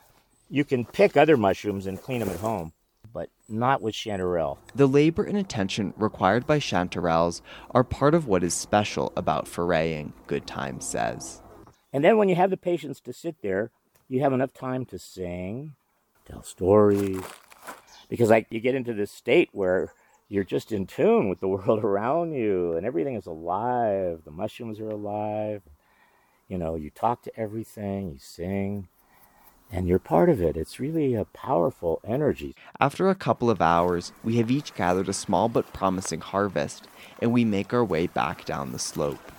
you 0.49 0.65
can 0.65 0.85
pick 0.85 1.17
other 1.17 1.37
mushrooms 1.37 1.87
and 1.87 2.01
clean 2.01 2.21
them 2.21 2.31
at 2.31 2.41
home 2.41 2.73
but 3.15 3.31
not 3.49 3.81
with 3.81 3.95
chanterelle. 3.95 4.59
The 4.75 4.89
labor 4.89 5.23
and 5.23 5.39
attention 5.39 5.95
required 5.97 6.47
by 6.47 6.59
chanterelles 6.59 7.41
are 7.71 7.85
part 7.85 8.15
of 8.15 8.27
what 8.27 8.43
is 8.43 8.53
special 8.53 9.13
about 9.17 9.47
foraying, 9.47 10.13
Goodtimes 10.27 10.85
says. 10.85 11.41
And 11.93 12.05
then 12.05 12.19
when 12.19 12.29
you 12.29 12.35
have 12.35 12.51
the 12.51 12.57
patience 12.57 13.01
to 13.01 13.13
sit 13.13 13.37
there, 13.41 13.71
you 14.09 14.21
have 14.21 14.33
enough 14.33 14.53
time 14.53 14.85
to 14.87 14.99
sing, 14.99 15.75
tell 16.27 16.43
stories, 16.43 17.23
because 18.09 18.31
like 18.31 18.49
you 18.51 18.61
get 18.61 18.75
into 18.75 18.93
this 18.93 19.13
state 19.13 19.49
where 19.53 19.93
you're 20.35 20.45
just 20.45 20.73
in 20.73 20.85
tune 20.87 21.29
with 21.29 21.39
the 21.41 21.49
world 21.55 21.85
around 21.85 22.33
you 22.33 22.73
and 22.77 22.85
everything 22.85 23.15
is 23.15 23.27
alive. 23.27 24.23
The 24.25 24.31
mushrooms 24.31 24.81
are 24.81 24.91
alive. 24.91 25.63
You 26.49 26.59
know, 26.59 26.75
you 26.75 26.91
talk 26.91 27.23
to 27.23 27.41
everything, 27.41 28.13
you 28.13 28.19
sing, 28.19 28.89
and 29.73 29.89
you're 29.89 29.99
part 29.99 30.29
of 30.29 30.43
it. 30.43 30.57
It's 30.57 30.79
really 30.79 31.15
a 31.15 31.25
powerful 31.25 32.01
energy. 32.05 32.55
After 32.79 33.09
a 33.09 33.15
couple 33.15 33.49
of 33.49 33.63
hours, 33.63 34.13
we 34.23 34.37
have 34.37 34.51
each 34.51 34.75
gathered 34.75 35.09
a 35.09 35.15
small 35.15 35.49
but 35.49 35.73
promising 35.73 36.21
harvest, 36.21 36.87
and 37.21 37.33
we 37.33 37.47
make 37.47 37.73
our 37.73 37.85
way 37.85 38.07
back 38.07 38.45
down 38.45 38.73
the 38.73 38.79
slope. 38.79 39.33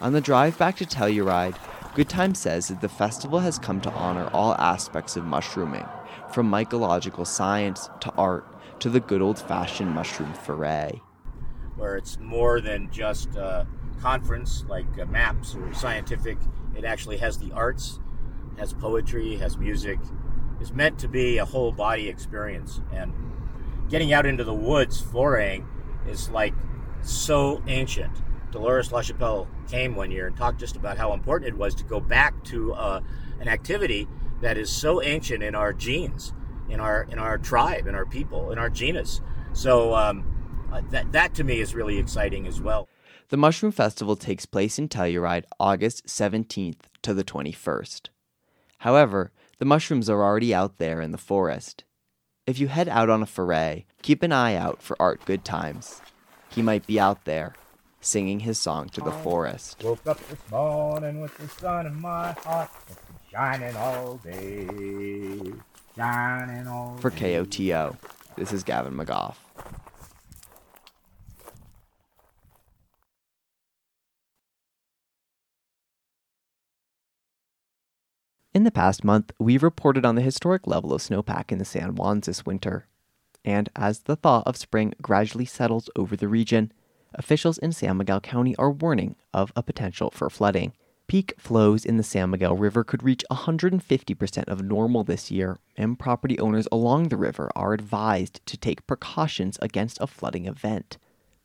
On 0.00 0.12
the 0.12 0.20
drive 0.20 0.56
back 0.56 0.76
to 0.76 0.86
Telluride, 0.86 1.56
Good 1.94 2.08
Time 2.08 2.36
says 2.36 2.68
that 2.68 2.80
the 2.80 2.88
festival 2.88 3.40
has 3.40 3.58
come 3.58 3.80
to 3.80 3.90
honor 3.90 4.30
all 4.32 4.54
aspects 4.54 5.16
of 5.16 5.24
mushrooming, 5.24 5.86
from 6.32 6.48
mycological 6.48 7.26
science 7.26 7.90
to 8.00 8.12
art 8.16 8.46
to 8.80 8.88
the 8.88 9.00
good 9.00 9.22
old 9.22 9.38
fashioned 9.38 9.90
mushroom 9.90 10.32
foray. 10.32 11.00
Where 11.76 11.96
it's 11.96 12.18
more 12.18 12.60
than 12.60 12.90
just 12.90 13.36
a 13.36 13.66
conference 14.00 14.64
like 14.68 14.86
uh, 14.98 15.06
maps 15.06 15.54
or 15.54 15.72
scientific, 15.72 16.38
it 16.76 16.84
actually 16.84 17.18
has 17.18 17.38
the 17.38 17.52
arts 17.52 18.00
has 18.60 18.74
poetry, 18.74 19.36
has 19.36 19.56
music, 19.56 19.98
is 20.60 20.72
meant 20.72 20.98
to 20.98 21.08
be 21.08 21.38
a 21.38 21.44
whole 21.44 21.72
body 21.72 22.08
experience. 22.08 22.80
And 22.92 23.12
getting 23.88 24.12
out 24.12 24.26
into 24.26 24.44
the 24.44 24.54
woods 24.54 25.00
foraying 25.00 25.66
is 26.06 26.30
like 26.30 26.54
so 27.02 27.62
ancient. 27.66 28.22
Dolores 28.52 28.90
LaChapelle 28.90 29.48
came 29.68 29.94
one 29.94 30.10
year 30.10 30.26
and 30.26 30.36
talked 30.36 30.60
just 30.60 30.76
about 30.76 30.98
how 30.98 31.12
important 31.12 31.48
it 31.48 31.56
was 31.56 31.74
to 31.76 31.84
go 31.84 32.00
back 32.00 32.44
to 32.44 32.74
uh, 32.74 33.00
an 33.40 33.48
activity 33.48 34.06
that 34.42 34.58
is 34.58 34.70
so 34.70 35.02
ancient 35.02 35.42
in 35.42 35.54
our 35.54 35.72
genes, 35.72 36.34
in 36.70 36.80
our 36.80 37.06
in 37.10 37.18
our 37.18 37.38
tribe, 37.38 37.86
in 37.86 37.94
our 37.94 38.06
people, 38.06 38.52
in 38.52 38.58
our 38.58 38.70
genus. 38.70 39.20
So 39.52 39.94
um, 39.94 40.68
uh, 40.72 40.82
that 40.90 41.12
that 41.12 41.34
to 41.34 41.44
me 41.44 41.60
is 41.60 41.74
really 41.74 41.98
exciting 41.98 42.46
as 42.46 42.60
well. 42.60 42.88
The 43.28 43.36
Mushroom 43.36 43.72
Festival 43.72 44.16
takes 44.16 44.44
place 44.44 44.78
in 44.78 44.88
Telluride 44.88 45.44
August 45.60 46.06
17th 46.06 46.80
to 47.02 47.14
the 47.14 47.22
21st. 47.22 48.08
However, 48.78 49.30
the 49.58 49.64
mushrooms 49.64 50.10
are 50.10 50.22
already 50.24 50.52
out 50.52 50.78
there 50.78 51.00
in 51.00 51.12
the 51.12 51.18
forest. 51.18 51.84
If 52.46 52.58
you 52.58 52.66
head 52.66 52.88
out 52.88 53.08
on 53.08 53.22
a 53.22 53.26
foray, 53.26 53.84
keep 54.02 54.24
an 54.24 54.32
eye 54.32 54.56
out 54.56 54.82
for 54.82 54.96
Art 54.98 55.24
Goodtimes. 55.26 56.00
He 56.50 56.62
might 56.62 56.86
be 56.86 56.98
out 56.98 57.24
there, 57.24 57.54
singing 58.00 58.40
his 58.40 58.58
song 58.58 58.88
to 58.88 59.00
the 59.00 59.12
forest. 59.12 59.84
Woke 59.84 60.06
up 60.06 60.18
this 60.28 60.50
morning 60.50 61.20
with 61.20 61.36
the 61.38 61.46
sun 61.48 61.86
in 61.86 62.00
my 62.00 62.32
heart, 62.32 62.70
it's 62.88 62.96
been 62.96 63.16
shining 63.30 63.76
all 63.76 64.16
day, 64.16 64.66
shining 64.66 65.52
all 65.52 65.69
For 67.00 67.10
KOTO, 67.10 67.96
this 68.36 68.52
is 68.52 68.62
Gavin 68.62 68.94
McGough. 68.94 69.34
In 78.52 78.64
the 78.64 78.70
past 78.70 79.04
month, 79.04 79.32
we've 79.38 79.62
reported 79.62 80.04
on 80.04 80.16
the 80.16 80.22
historic 80.22 80.66
level 80.66 80.92
of 80.92 81.00
snowpack 81.00 81.52
in 81.52 81.58
the 81.58 81.64
San 81.64 81.94
Juans 81.94 82.26
this 82.26 82.44
winter. 82.44 82.86
And 83.44 83.68
as 83.74 84.00
the 84.00 84.16
thaw 84.16 84.42
of 84.44 84.56
spring 84.56 84.92
gradually 85.00 85.44
settles 85.44 85.88
over 85.96 86.16
the 86.16 86.28
region, 86.28 86.72
officials 87.14 87.58
in 87.58 87.72
San 87.72 87.96
Miguel 87.96 88.20
County 88.20 88.54
are 88.56 88.70
warning 88.70 89.16
of 89.32 89.52
a 89.56 89.62
potential 89.62 90.10
for 90.10 90.28
flooding. 90.28 90.72
Peak 91.10 91.34
flows 91.38 91.84
in 91.84 91.96
the 91.96 92.04
San 92.04 92.30
Miguel 92.30 92.56
River 92.56 92.84
could 92.84 93.02
reach 93.02 93.24
150% 93.32 94.44
of 94.44 94.62
normal 94.62 95.02
this 95.02 95.28
year, 95.28 95.58
and 95.76 95.98
property 95.98 96.38
owners 96.38 96.68
along 96.70 97.08
the 97.08 97.16
river 97.16 97.50
are 97.56 97.72
advised 97.72 98.40
to 98.46 98.56
take 98.56 98.86
precautions 98.86 99.58
against 99.60 100.00
a 100.00 100.06
flooding 100.06 100.46
event. 100.46 100.98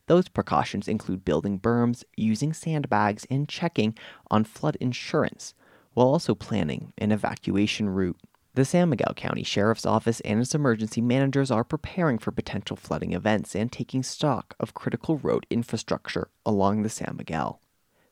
Those 0.06 0.28
precautions 0.28 0.88
include 0.88 1.26
building 1.26 1.60
berms, 1.60 2.04
using 2.16 2.54
sandbags, 2.54 3.26
and 3.28 3.50
checking 3.50 3.98
on 4.30 4.44
flood 4.44 4.78
insurance, 4.80 5.56
while 5.96 6.10
also 6.10 6.36
planning 6.36 6.94
an 7.00 7.12
evacuation 7.12 7.90
route. 7.90 8.20
The 8.54 8.66
San 8.66 8.90
Miguel 8.90 9.16
County 9.16 9.42
Sheriff's 9.42 9.88
Office 9.88 10.20
and 10.20 10.40
its 10.40 10.54
emergency 10.54 11.02
managers 11.02 11.50
are 11.50 11.64
preparing 11.64 12.20
for 12.20 12.30
potential 12.30 12.78
flooding 12.78 13.14
events 13.14 13.56
and 13.56 13.72
taking 13.72 14.04
stock 14.04 14.54
of 14.60 14.76
critical 14.76 15.18
road 15.18 15.48
infrastructure 15.50 16.28
along 16.46 16.84
the 16.84 16.90
San 16.90 17.16
Miguel. 17.18 17.60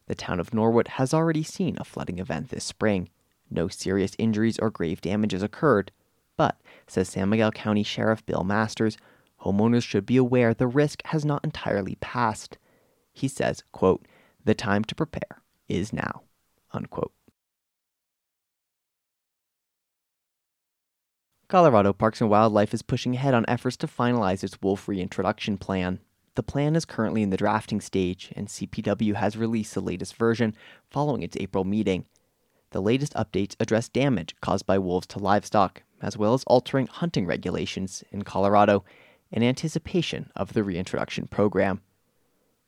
The 0.08 0.16
town 0.16 0.40
of 0.40 0.54
Norwood 0.54 0.90
has 0.90 1.14
already 1.14 1.44
seen 1.44 1.78
a 1.80 1.86
flooding 1.86 2.20
event 2.20 2.50
this 2.50 2.64
spring. 2.64 3.10
No 3.50 3.68
serious 3.68 4.16
injuries 4.18 4.60
or 4.60 4.70
grave 4.70 5.02
damages 5.02 5.44
occurred, 5.44 5.92
but, 6.36 6.60
says 6.88 7.10
San 7.10 7.30
Miguel 7.30 7.52
County 7.52 7.84
Sheriff 7.84 8.26
Bill 8.26 8.44
Masters, 8.44 8.98
homeowners 9.42 9.84
should 9.84 10.06
be 10.06 10.18
aware 10.18 10.54
the 10.54 10.68
risk 10.68 11.02
has 11.06 11.24
not 11.24 11.44
entirely 11.44 11.96
passed. 12.02 12.58
He 13.12 13.28
says, 13.28 13.64
quote, 13.72 14.08
the 14.44 14.56
time 14.56 14.84
to 14.86 14.96
prepare 14.96 15.42
is 15.70 15.94
now, 15.94 16.24
unquote. 16.72 17.14
Colorado 21.48 21.94
Parks 21.94 22.20
and 22.20 22.30
Wildlife 22.30 22.74
is 22.74 22.82
pushing 22.82 23.16
ahead 23.16 23.36
on 23.36 23.46
efforts 23.48 23.78
to 23.78 23.88
finalize 23.88 24.44
its 24.44 24.60
wolf 24.62 24.88
reintroduction 24.88 25.58
plan. 25.58 26.00
The 26.36 26.44
plan 26.44 26.76
is 26.76 26.86
currently 26.86 27.22
in 27.22 27.30
the 27.30 27.38
drafting 27.38 27.80
stage, 27.80 28.34
and 28.36 28.48
CPW 28.48 29.14
has 29.14 29.38
released 29.38 29.76
the 29.76 29.82
latest 29.82 30.16
version 30.16 30.56
following 30.90 31.22
its 31.22 31.38
April 31.38 31.64
meeting. 31.64 32.06
The 32.72 32.82
latest 32.82 33.14
updates 33.14 33.56
address 33.60 33.88
damage 33.88 34.36
caused 34.42 34.66
by 34.66 34.80
wolves 34.80 35.06
to 35.08 35.20
livestock, 35.20 35.84
as 36.02 36.18
well 36.18 36.34
as 36.34 36.44
altering 36.46 36.88
hunting 36.88 37.28
regulations 37.28 38.04
in 38.12 38.24
Colorado 38.24 38.84
in 39.32 39.44
anticipation 39.44 40.32
of 40.36 40.54
the 40.54 40.64
reintroduction 40.64 41.28
program. 41.28 41.82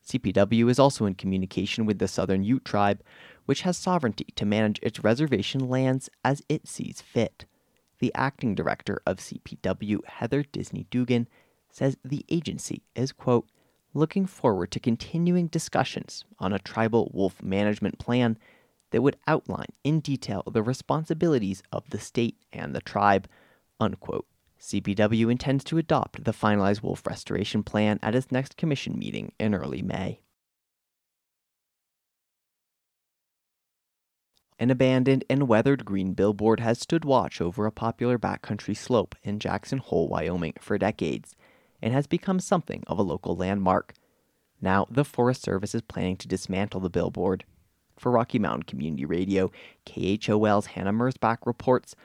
CPW 0.08 0.70
is 0.70 0.78
also 0.78 1.08
in 1.08 1.16
communication 1.16 1.88
with 1.88 1.98
the 1.98 2.08
Southern 2.08 2.44
Ute 2.44 2.64
tribe, 2.64 3.02
which 3.46 3.62
has 3.62 3.78
sovereignty 3.78 4.28
to 4.36 4.46
manage 4.46 4.80
its 4.84 5.04
reservation 5.04 5.68
lands 5.68 6.08
as 6.24 6.44
it 6.48 6.68
sees 6.68 7.02
fit. 7.02 7.46
The 7.98 8.14
acting 8.14 8.54
director 8.54 9.02
of 9.08 9.18
CPW, 9.18 10.06
Heather 10.06 10.44
Disney 10.44 10.86
Dugan, 10.92 11.28
says 11.72 11.98
the 12.06 12.24
agency 12.30 12.84
is, 12.96 13.12
quote, 13.12 13.48
looking 13.96 14.26
forward 14.26 14.70
to 14.70 14.80
continuing 14.80 15.48
discussions 15.48 16.26
on 16.38 16.54
a 16.54 16.60
tribal 16.60 17.10
wolf 17.14 17.42
management 17.42 17.98
plan 17.98 18.38
that 18.92 19.02
would 19.02 19.18
outline 19.26 19.70
in 19.84 20.02
detail 20.02 20.44
the 20.52 20.62
responsibilities 20.62 21.64
of 21.72 21.90
the 21.90 22.00
state 22.00 22.38
and 22.54 22.76
the 22.76 22.82
tribe, 22.82 23.28
unquote. 23.80 24.28
CPW 24.60 25.32
intends 25.32 25.64
to 25.64 25.78
adopt 25.78 26.24
the 26.24 26.34
finalized 26.34 26.84
wolf 26.84 27.06
restoration 27.08 27.64
plan 27.64 28.00
at 28.04 28.16
its 28.16 28.32
next 28.32 28.58
commission 28.58 29.00
meeting 29.00 29.32
in 29.40 29.56
early 29.56 29.82
May. 29.82 30.20
An 34.58 34.72
abandoned 34.72 35.26
and 35.30 35.48
weathered 35.48 35.84
green 35.84 36.14
billboard 36.14 36.62
has 36.62 36.80
stood 36.80 37.04
watch 37.04 37.42
over 37.42 37.66
a 37.66 37.72
popular 37.72 38.18
backcountry 38.18 38.76
slope 38.76 39.16
in 39.24 39.40
Jackson 39.40 39.80
Hole, 39.80 40.08
Wyoming 40.08 40.54
for 40.60 40.78
decades 40.78 41.36
and 41.86 41.94
has 41.94 42.08
become 42.08 42.40
something 42.40 42.84
of 42.88 42.98
a 42.98 43.04
local 43.04 43.36
landmark. 43.36 43.94
Now, 44.60 44.88
the 44.90 45.06
Forest 45.06 45.44
Service 45.44 45.76
is 45.76 45.84
planning 45.84 46.18
to 46.18 46.28
dismantle 46.28 46.82
the 46.82 46.90
billboard. 46.90 47.46
For 47.96 48.12
Rocky 48.12 48.40
Mountain 48.40 48.64
Community 48.64 49.06
Radio, 49.06 49.52
KHOL's 49.86 50.66
Hanna 50.66 50.92
Merzbach 50.92 51.38
reports 51.46 51.96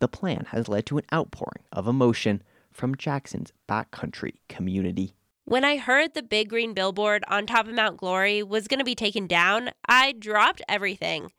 the 0.00 0.08
plan 0.08 0.46
has 0.48 0.68
led 0.68 0.86
to 0.86 0.98
an 0.98 1.04
outpouring 1.14 1.62
of 1.72 1.86
emotion 1.86 2.42
from 2.72 2.96
Jackson's 2.96 3.52
backcountry 3.68 4.34
community. 4.48 5.14
When 5.44 5.64
I 5.64 5.76
heard 5.76 6.14
the 6.14 6.22
big 6.22 6.48
green 6.48 6.74
billboard 6.74 7.24
on 7.28 7.46
top 7.46 7.68
of 7.68 7.74
Mount 7.74 7.96
Glory 7.96 8.42
was 8.42 8.66
going 8.66 8.80
to 8.80 8.84
be 8.84 8.96
taken 8.96 9.28
down, 9.28 9.70
I 9.88 10.12
dropped 10.12 10.62
everything. 10.68 11.30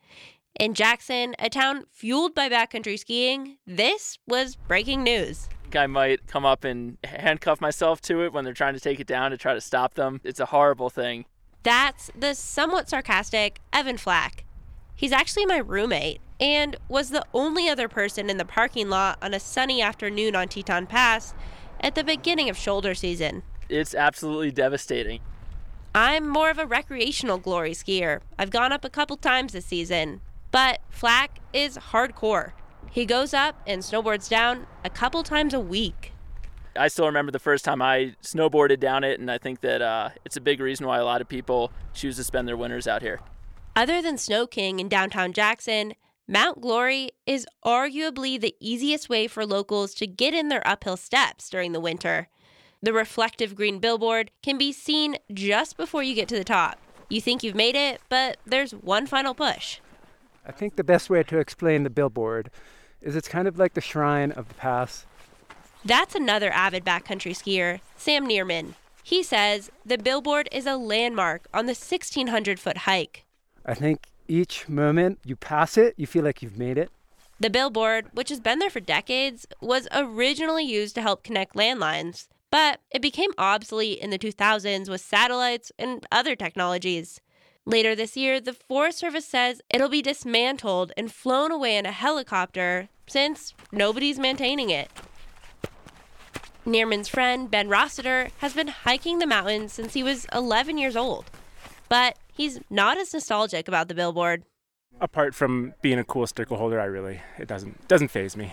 In 0.58 0.74
Jackson, 0.74 1.36
a 1.38 1.50
town 1.50 1.84
fueled 1.92 2.34
by 2.34 2.48
backcountry 2.48 2.98
skiing, 2.98 3.58
this 3.68 4.18
was 4.26 4.56
breaking 4.56 5.04
news. 5.04 5.50
I 5.76 5.88
might 5.88 6.28
come 6.28 6.46
up 6.46 6.64
and 6.64 6.98
handcuff 7.04 7.62
myself 7.62 8.02
to 8.02 8.24
it 8.24 8.34
when 8.34 8.44
they're 8.46 8.54
trying 8.54 8.74
to 8.74 8.80
take 8.80 9.00
it 9.00 9.08
down 9.08 9.32
to 9.32 9.38
try 9.38 9.54
to 9.54 9.62
stop 9.62 9.96
them. 9.96 10.22
It's 10.24 10.40
a 10.40 10.48
horrible 10.48 10.90
thing. 10.90 11.26
That's 11.64 12.10
the 12.18 12.36
somewhat 12.36 12.90
sarcastic 12.90 13.60
Evan 13.74 13.98
Flack. 13.98 14.46
He's 14.96 15.12
actually 15.12 15.46
my 15.46 15.58
roommate 15.58 16.20
and 16.40 16.76
was 16.88 17.10
the 17.10 17.26
only 17.34 17.70
other 17.70 17.88
person 17.88 18.30
in 18.30 18.38
the 18.38 18.46
parking 18.46 18.90
lot 18.90 19.18
on 19.22 19.34
a 19.34 19.40
sunny 19.40 19.82
afternoon 19.82 20.36
on 20.36 20.48
Teton 20.48 20.88
Pass 20.88 21.34
at 21.82 21.96
the 21.96 22.04
beginning 22.04 22.50
of 22.50 22.58
shoulder 22.58 22.94
season. 22.94 23.44
It's 23.68 23.94
absolutely 23.94 24.52
devastating. 24.52 25.22
I'm 25.94 26.28
more 26.28 26.50
of 26.50 26.60
a 26.60 26.66
recreational 26.66 27.38
glory 27.38 27.72
skier. 27.72 28.22
I've 28.38 28.52
gone 28.52 28.72
up 28.72 28.86
a 28.86 28.90
couple 28.90 29.18
times 29.18 29.54
this 29.54 29.66
season, 29.66 30.22
but 30.52 30.80
Flack 30.90 31.40
is 31.54 31.78
hardcore. 31.78 32.52
He 32.92 33.06
goes 33.06 33.34
up 33.34 33.62
and 33.68 33.82
snowboards 33.82 34.30
down 34.30 34.68
a 34.84 34.90
couple 34.90 35.24
times 35.24 35.54
a 35.54 35.60
week. 35.60 36.14
I 36.76 36.88
still 36.88 37.06
remember 37.06 37.32
the 37.32 37.40
first 37.40 37.66
time 37.66 37.82
I 37.82 38.16
snowboarded 38.24 38.80
down 38.80 39.04
it, 39.04 39.20
and 39.20 39.30
I 39.30 39.38
think 39.38 39.62
that 39.62 39.82
uh, 39.82 40.10
it's 40.26 40.38
a 40.38 40.42
big 40.42 40.60
reason 40.60 40.86
why 40.88 40.98
a 40.98 41.06
lot 41.06 41.22
of 41.22 41.28
people 41.28 41.72
choose 41.94 42.16
to 42.18 42.24
spend 42.24 42.48
their 42.48 42.58
winters 42.58 42.88
out 42.88 43.02
here. 43.02 43.20
Other 43.76 44.02
than 44.02 44.18
Snow 44.18 44.48
King 44.48 44.80
in 44.80 44.90
downtown 44.90 45.34
Jackson, 45.34 45.94
Mount 46.28 46.62
Glory 46.62 47.12
is 47.26 47.48
arguably 47.66 48.40
the 48.40 48.56
easiest 48.60 49.10
way 49.10 49.28
for 49.28 49.46
locals 49.46 49.94
to 49.96 50.06
get 50.08 50.34
in 50.34 50.50
their 50.50 50.66
uphill 50.68 50.98
steps 50.98 51.50
during 51.50 51.72
the 51.72 51.80
winter. 51.80 52.30
The 52.82 52.94
reflective 52.94 53.56
green 53.56 53.80
billboard 53.80 54.32
can 54.44 54.58
be 54.58 54.72
seen 54.72 55.18
just 55.34 55.76
before 55.76 56.04
you 56.04 56.16
get 56.16 56.28
to 56.30 56.38
the 56.38 56.44
top. 56.44 56.80
You 57.10 57.20
think 57.20 57.44
you've 57.44 57.56
made 57.56 57.76
it, 57.76 58.02
but 58.10 58.38
there's 58.46 58.72
one 58.72 59.08
final 59.08 59.34
push. 59.34 59.80
I 60.50 60.52
think 60.52 60.78
the 60.78 60.84
best 60.84 61.12
way 61.12 61.22
to 61.22 61.38
explain 61.38 61.84
the 61.84 61.92
billboard 61.92 62.50
is 63.02 63.16
it's 63.16 63.28
kind 63.28 63.48
of 63.48 63.60
like 63.60 63.76
the 63.76 63.82
shrine 63.82 64.32
of 64.32 64.48
the 64.48 64.56
pass. 64.56 65.06
That's 65.86 66.16
another 66.16 66.50
avid 66.50 66.84
backcountry 66.84 67.36
skier, 67.38 67.82
Sam 67.96 68.28
Neerman. 68.28 68.74
He 69.04 69.22
says 69.22 69.70
the 69.86 70.00
billboard 70.00 70.50
is 70.52 70.66
a 70.66 70.76
landmark 70.76 71.46
on 71.54 71.68
the 71.68 71.76
1600 71.76 72.60
foot 72.60 72.78
hike. 72.78 73.26
I 73.64 73.76
think 73.76 74.08
each 74.28 74.68
moment 74.68 75.20
you 75.24 75.36
pass 75.36 75.78
it, 75.78 75.94
you 75.98 76.08
feel 76.08 76.24
like 76.24 76.42
you've 76.42 76.58
made 76.58 76.80
it. 76.80 76.90
The 77.40 77.52
billboard, 77.52 78.08
which 78.14 78.30
has 78.30 78.40
been 78.40 78.58
there 78.58 78.72
for 78.72 78.80
decades, 78.80 79.46
was 79.62 79.88
originally 79.92 80.66
used 80.66 80.96
to 80.96 81.04
help 81.04 81.22
connect 81.22 81.54
landlines, 81.54 82.28
but 82.50 82.80
it 82.90 83.04
became 83.04 83.30
obsolete 83.38 84.00
in 84.00 84.10
the 84.10 84.18
2000s 84.18 84.90
with 84.90 85.02
satellites 85.02 85.72
and 85.78 86.08
other 86.12 86.36
technologies. 86.36 87.22
Later 87.70 87.94
this 87.94 88.18
year, 88.18 88.42
the 88.42 88.54
Forest 88.54 88.98
Service 88.98 89.28
says 89.28 89.62
it'll 89.70 89.90
be 89.90 90.02
dismantled 90.02 90.92
and 90.98 91.12
flown 91.12 91.52
away 91.52 91.78
in 91.78 91.86
a 91.86 91.92
helicopter 91.92 92.90
since 93.06 93.54
nobody's 93.72 94.18
maintaining 94.18 94.72
it. 94.72 94.90
Neerman's 96.66 97.08
friend, 97.08 97.52
Ben 97.52 97.70
Rossiter, 97.70 98.30
has 98.40 98.56
been 98.56 98.70
hiking 98.70 99.20
the 99.20 99.28
mountains 99.28 99.72
since 99.72 99.94
he 99.94 100.02
was 100.02 100.26
11 100.34 100.80
years 100.80 100.96
old. 100.96 101.26
But 101.90 102.18
he's 102.34 102.60
not 102.72 102.98
as 102.98 103.14
nostalgic 103.14 103.68
about 103.68 103.88
the 103.88 103.94
billboard. 103.94 104.46
Apart 105.00 105.36
from 105.36 105.76
being 105.84 106.00
a 106.00 106.04
cool 106.04 106.26
sticker 106.26 106.56
holder, 106.56 106.82
I 106.82 106.86
really, 106.86 107.22
it 107.38 107.48
doesn't, 107.48 107.88
doesn't 107.88 108.08
phase 108.08 108.36
me. 108.36 108.52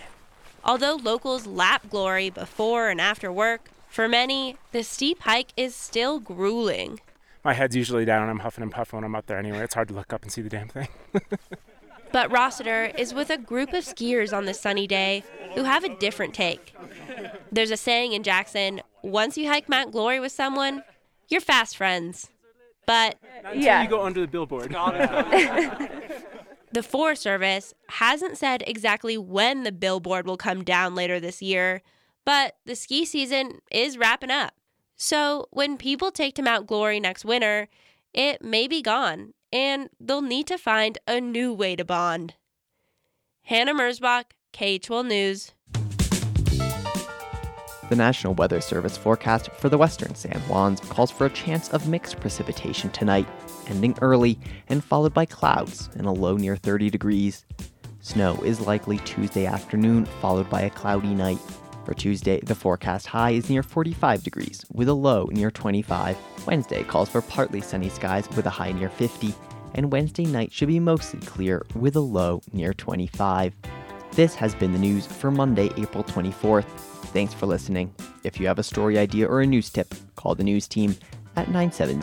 Although 0.63 0.93
locals 0.95 1.47
lap 1.47 1.89
glory 1.89 2.29
before 2.29 2.89
and 2.89 3.01
after 3.01 3.31
work, 3.31 3.71
for 3.89 4.07
many, 4.07 4.57
the 4.73 4.83
steep 4.83 5.21
hike 5.21 5.53
is 5.57 5.73
still 5.73 6.19
grueling 6.19 6.99
my 7.43 7.53
head's 7.53 7.75
usually 7.75 8.05
down. 8.05 8.29
I'm 8.29 8.39
huffing 8.39 8.63
and 8.63 8.71
puffing 8.71 8.97
when 8.97 9.03
I'm 9.03 9.15
up 9.15 9.27
there 9.27 9.37
anyway. 9.37 9.59
It's 9.59 9.73
hard 9.73 9.87
to 9.89 9.93
look 9.93 10.13
up 10.13 10.23
and 10.23 10.31
see 10.31 10.41
the 10.41 10.49
damn 10.49 10.67
thing. 10.67 10.87
but 12.11 12.31
Rossiter 12.31 12.85
is 12.97 13.13
with 13.13 13.29
a 13.29 13.37
group 13.37 13.73
of 13.73 13.83
skiers 13.83 14.35
on 14.35 14.45
this 14.45 14.59
sunny 14.59 14.87
day 14.87 15.23
who 15.55 15.63
have 15.63 15.83
a 15.83 15.95
different 15.97 16.33
take. 16.33 16.73
There's 17.51 17.71
a 17.71 17.77
saying 17.77 18.13
in 18.13 18.23
Jackson 18.23 18.81
once 19.01 19.37
you 19.37 19.47
hike 19.47 19.69
Mount 19.69 19.91
Glory 19.91 20.19
with 20.19 20.31
someone, 20.31 20.83
you're 21.29 21.41
fast 21.41 21.77
friends. 21.77 22.29
But 22.85 23.17
until 23.43 23.61
yeah. 23.61 23.83
you 23.83 23.89
go 23.89 24.03
under 24.03 24.21
the 24.21 24.27
billboard. 24.27 24.71
the 26.71 26.83
Forest 26.83 27.21
Service 27.21 27.73
hasn't 27.89 28.37
said 28.37 28.63
exactly 28.65 29.17
when 29.17 29.63
the 29.63 29.71
billboard 29.71 30.25
will 30.25 30.37
come 30.37 30.63
down 30.63 30.95
later 30.95 31.19
this 31.19 31.41
year, 31.41 31.81
but 32.25 32.55
the 32.65 32.75
ski 32.75 33.03
season 33.03 33.59
is 33.71 33.97
wrapping 33.97 34.31
up. 34.31 34.53
So 34.97 35.45
when 35.51 35.77
people 35.77 36.11
take 36.11 36.33
to 36.35 36.41
Mount 36.41 36.65
Glory 36.65 36.99
next 36.99 37.23
winter, 37.23 37.67
it 38.15 38.43
may 38.43 38.67
be 38.67 38.81
gone, 38.81 39.33
and 39.53 39.89
they'll 39.99 40.23
need 40.23 40.47
to 40.47 40.57
find 40.57 40.97
a 41.07 41.21
new 41.21 41.53
way 41.53 41.75
to 41.75 41.85
bond. 41.85 42.33
Hanna 43.43 43.75
Merzbach, 43.75 44.31
KHOL 44.53 45.03
News. 45.03 45.53
The 47.89 47.95
National 47.95 48.33
Weather 48.33 48.59
Service 48.59 48.97
forecast 48.97 49.49
for 49.51 49.69
the 49.69 49.77
western 49.77 50.15
San 50.15 50.41
Juans 50.47 50.81
calls 50.81 51.11
for 51.11 51.27
a 51.27 51.29
chance 51.29 51.69
of 51.69 51.87
mixed 51.87 52.19
precipitation 52.19 52.89
tonight, 52.89 53.27
ending 53.67 53.95
early 54.01 54.39
and 54.67 54.83
followed 54.83 55.13
by 55.13 55.25
clouds 55.25 55.89
and 55.93 56.07
a 56.07 56.11
low 56.11 56.35
near 56.35 56.55
30 56.55 56.89
degrees. 56.89 57.45
Snow 57.99 58.35
is 58.43 58.59
likely 58.61 58.97
Tuesday 58.99 59.45
afternoon, 59.45 60.05
followed 60.21 60.49
by 60.49 60.61
a 60.61 60.69
cloudy 60.71 61.13
night. 61.13 61.39
For 61.87 61.93
Tuesday, 61.93 62.41
the 62.41 62.53
forecast 62.53 63.07
high 63.07 63.29
is 63.29 63.49
near 63.49 63.63
45 63.63 64.21
degrees, 64.21 64.65
with 64.73 64.89
a 64.89 64.93
low 64.93 65.29
near 65.31 65.49
25. 65.49 66.17
Wednesday 66.45 66.83
calls 66.83 67.07
for 67.07 67.21
partly 67.21 67.61
sunny 67.61 67.87
skies 67.87 68.27
with 68.35 68.45
a 68.45 68.49
high 68.49 68.73
near 68.73 68.89
50, 68.89 69.33
and 69.73 69.89
Wednesday 69.89 70.25
night 70.25 70.51
should 70.51 70.67
be 70.67 70.81
mostly 70.81 71.21
clear 71.21 71.65
with 71.75 71.95
a 71.95 72.01
low 72.01 72.41
near 72.51 72.73
25. 72.73 73.53
This 74.11 74.35
has 74.35 74.53
been 74.53 74.73
the 74.73 74.77
news 74.77 75.07
for 75.07 75.31
Monday, 75.31 75.69
April 75.77 76.03
24th. 76.03 76.65
Thanks 77.13 77.33
for 77.33 77.45
listening. 77.45 77.95
If 78.25 78.37
you 78.37 78.47
have 78.47 78.59
a 78.59 78.63
story 78.63 78.97
idea 78.97 79.25
or 79.25 79.39
a 79.39 79.47
news 79.47 79.69
tip, 79.69 79.95
call 80.17 80.35
the 80.35 80.43
news 80.43 80.67
team 80.67 80.93
at 81.37 81.47
970 81.47 82.01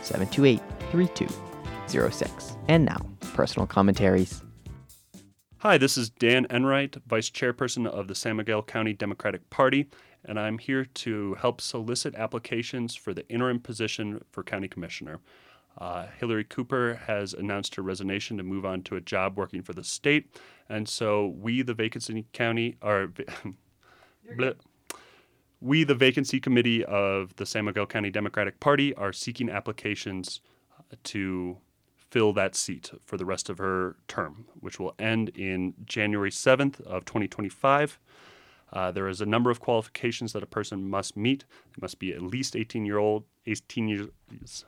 728 0.00 0.62
3206. 0.92 2.56
And 2.68 2.86
now, 2.86 3.06
personal 3.34 3.66
commentaries. 3.66 4.45
Hi, 5.60 5.78
this 5.78 5.96
is 5.96 6.10
Dan 6.10 6.46
Enright, 6.50 6.96
Vice 7.06 7.30
Chairperson 7.30 7.86
of 7.86 8.08
the 8.08 8.14
San 8.14 8.36
Miguel 8.36 8.62
County 8.62 8.92
Democratic 8.92 9.48
Party, 9.48 9.88
and 10.22 10.38
I'm 10.38 10.58
here 10.58 10.84
to 10.84 11.32
help 11.36 11.62
solicit 11.62 12.14
applications 12.14 12.94
for 12.94 13.14
the 13.14 13.26
interim 13.30 13.60
position 13.60 14.22
for 14.30 14.42
County 14.42 14.68
Commissioner. 14.68 15.18
Uh, 15.78 16.08
Hillary 16.20 16.44
Cooper 16.44 17.00
has 17.06 17.32
announced 17.32 17.74
her 17.76 17.82
resignation 17.82 18.36
to 18.36 18.42
move 18.42 18.66
on 18.66 18.82
to 18.82 18.96
a 18.96 19.00
job 19.00 19.38
working 19.38 19.62
for 19.62 19.72
the 19.72 19.82
state, 19.82 20.28
and 20.68 20.86
so 20.86 21.28
we, 21.28 21.62
the 21.62 21.72
vacancy 21.72 22.26
county, 22.34 22.76
are 22.82 23.10
we, 25.62 25.84
the 25.84 25.94
vacancy 25.94 26.38
committee 26.38 26.84
of 26.84 27.34
the 27.36 27.46
San 27.46 27.64
Miguel 27.64 27.86
County 27.86 28.10
Democratic 28.10 28.60
Party, 28.60 28.94
are 28.96 29.12
seeking 29.12 29.48
applications 29.48 30.42
to 31.04 31.56
fill 32.10 32.32
that 32.32 32.54
seat 32.54 32.90
for 33.04 33.16
the 33.16 33.24
rest 33.24 33.48
of 33.48 33.58
her 33.58 33.96
term, 34.08 34.46
which 34.60 34.78
will 34.78 34.94
end 34.98 35.30
in 35.30 35.74
January 35.84 36.30
7th 36.30 36.80
of 36.82 37.04
2025. 37.04 37.98
Uh, 38.72 38.90
there 38.90 39.08
is 39.08 39.20
a 39.20 39.26
number 39.26 39.50
of 39.50 39.60
qualifications 39.60 40.32
that 40.32 40.42
a 40.42 40.46
person 40.46 40.88
must 40.88 41.16
meet. 41.16 41.44
They 41.74 41.80
must 41.80 41.98
be 41.98 42.12
at 42.12 42.22
least 42.22 42.56
18 42.56 42.84
year 42.84 42.98
old, 42.98 43.24
18 43.46 43.88
years. 43.88 44.64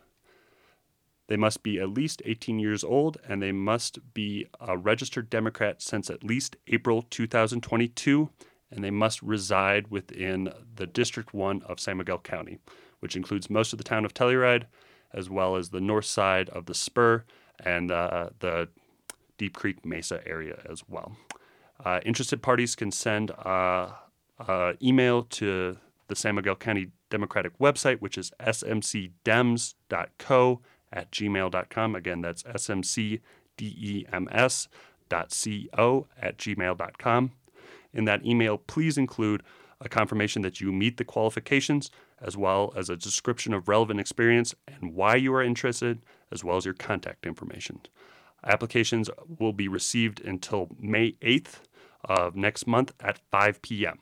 They 1.27 1.37
must 1.37 1.63
be 1.63 1.79
at 1.79 1.91
least 1.91 2.23
18 2.25 2.59
years 2.59 2.83
old, 2.83 3.19
and 3.29 3.43
they 3.43 3.53
must 3.53 4.15
be 4.15 4.47
a 4.61 4.79
registered 4.79 5.29
Democrat 5.29 5.83
since 5.83 6.09
at 6.09 6.25
least 6.25 6.57
April 6.69 7.03
2022, 7.03 8.31
and 8.71 8.83
they 8.83 8.91
must 8.91 9.23
reside 9.23 9.89
within 9.91 10.51
the 10.77 10.87
District 10.87 11.35
1 11.35 11.63
of 11.63 11.81
San 11.81 11.99
Miguel 11.99 12.19
County, 12.19 12.59
which 13.01 13.15
includes 13.15 13.51
most 13.51 13.73
of 13.73 13.79
the 13.79 13.85
town 13.85 14.07
of 14.07 14.15
Telluride, 14.15 14.65
as 15.13 15.31
well 15.31 15.57
as 15.57 15.71
the 15.71 15.81
north 15.81 16.05
side 16.05 16.49
of 16.51 16.67
the 16.67 16.75
Spur 16.75 17.25
and 17.65 17.91
uh, 17.91 18.31
the 18.41 18.69
Deep 19.37 19.57
Creek 19.57 19.85
Mesa 19.85 20.21
area 20.27 20.61
as 20.69 20.83
well. 20.89 21.17
Uh, 21.85 22.01
interested 22.05 22.43
parties 22.43 22.75
can 22.75 22.91
send 22.91 23.31
uh, 23.31 23.91
uh, 24.41 24.73
email 24.83 25.23
to 25.23 25.77
the 26.09 26.17
San 26.17 26.35
Miguel 26.35 26.57
County 26.57 26.91
Democratic 27.11 27.57
website, 27.59 28.01
which 28.01 28.19
is 28.19 28.33
smcdems.co 28.41 29.11
at 30.93 31.11
gmail.com. 31.11 31.95
Again, 31.95 32.21
that's 32.23 32.43
smcdems.co 32.43 33.21
at 36.21 36.39
gmail.com. 36.39 37.31
In 37.95 38.05
that 38.05 38.27
email, 38.27 38.59
please 38.59 38.99
include 38.99 39.43
a 39.81 39.89
confirmation 39.89 40.43
that 40.43 40.61
you 40.61 40.73
meet 40.73 40.97
the 40.97 41.05
qualifications, 41.05 41.91
as 42.21 42.37
well 42.37 42.73
as 42.77 42.91
a 42.91 42.97
description 42.97 43.55
of 43.55 43.69
relevant 43.69 44.01
experience 44.01 44.55
and 44.67 44.95
why 44.95 45.15
you 45.15 45.33
are 45.35 45.43
interested, 45.43 46.01
as 46.33 46.43
well 46.43 46.57
as 46.57 46.65
your 46.65 46.75
contact 46.75 47.27
information. 47.27 47.81
Applications 48.45 49.11
will 49.39 49.53
be 49.53 49.69
received 49.69 50.21
until 50.21 50.69
May 50.79 51.13
8th 51.23 51.61
of 52.05 52.37
next 52.37 52.67
month 52.67 52.93
at 53.01 53.19
5 53.31 53.63
p.m. 53.63 53.99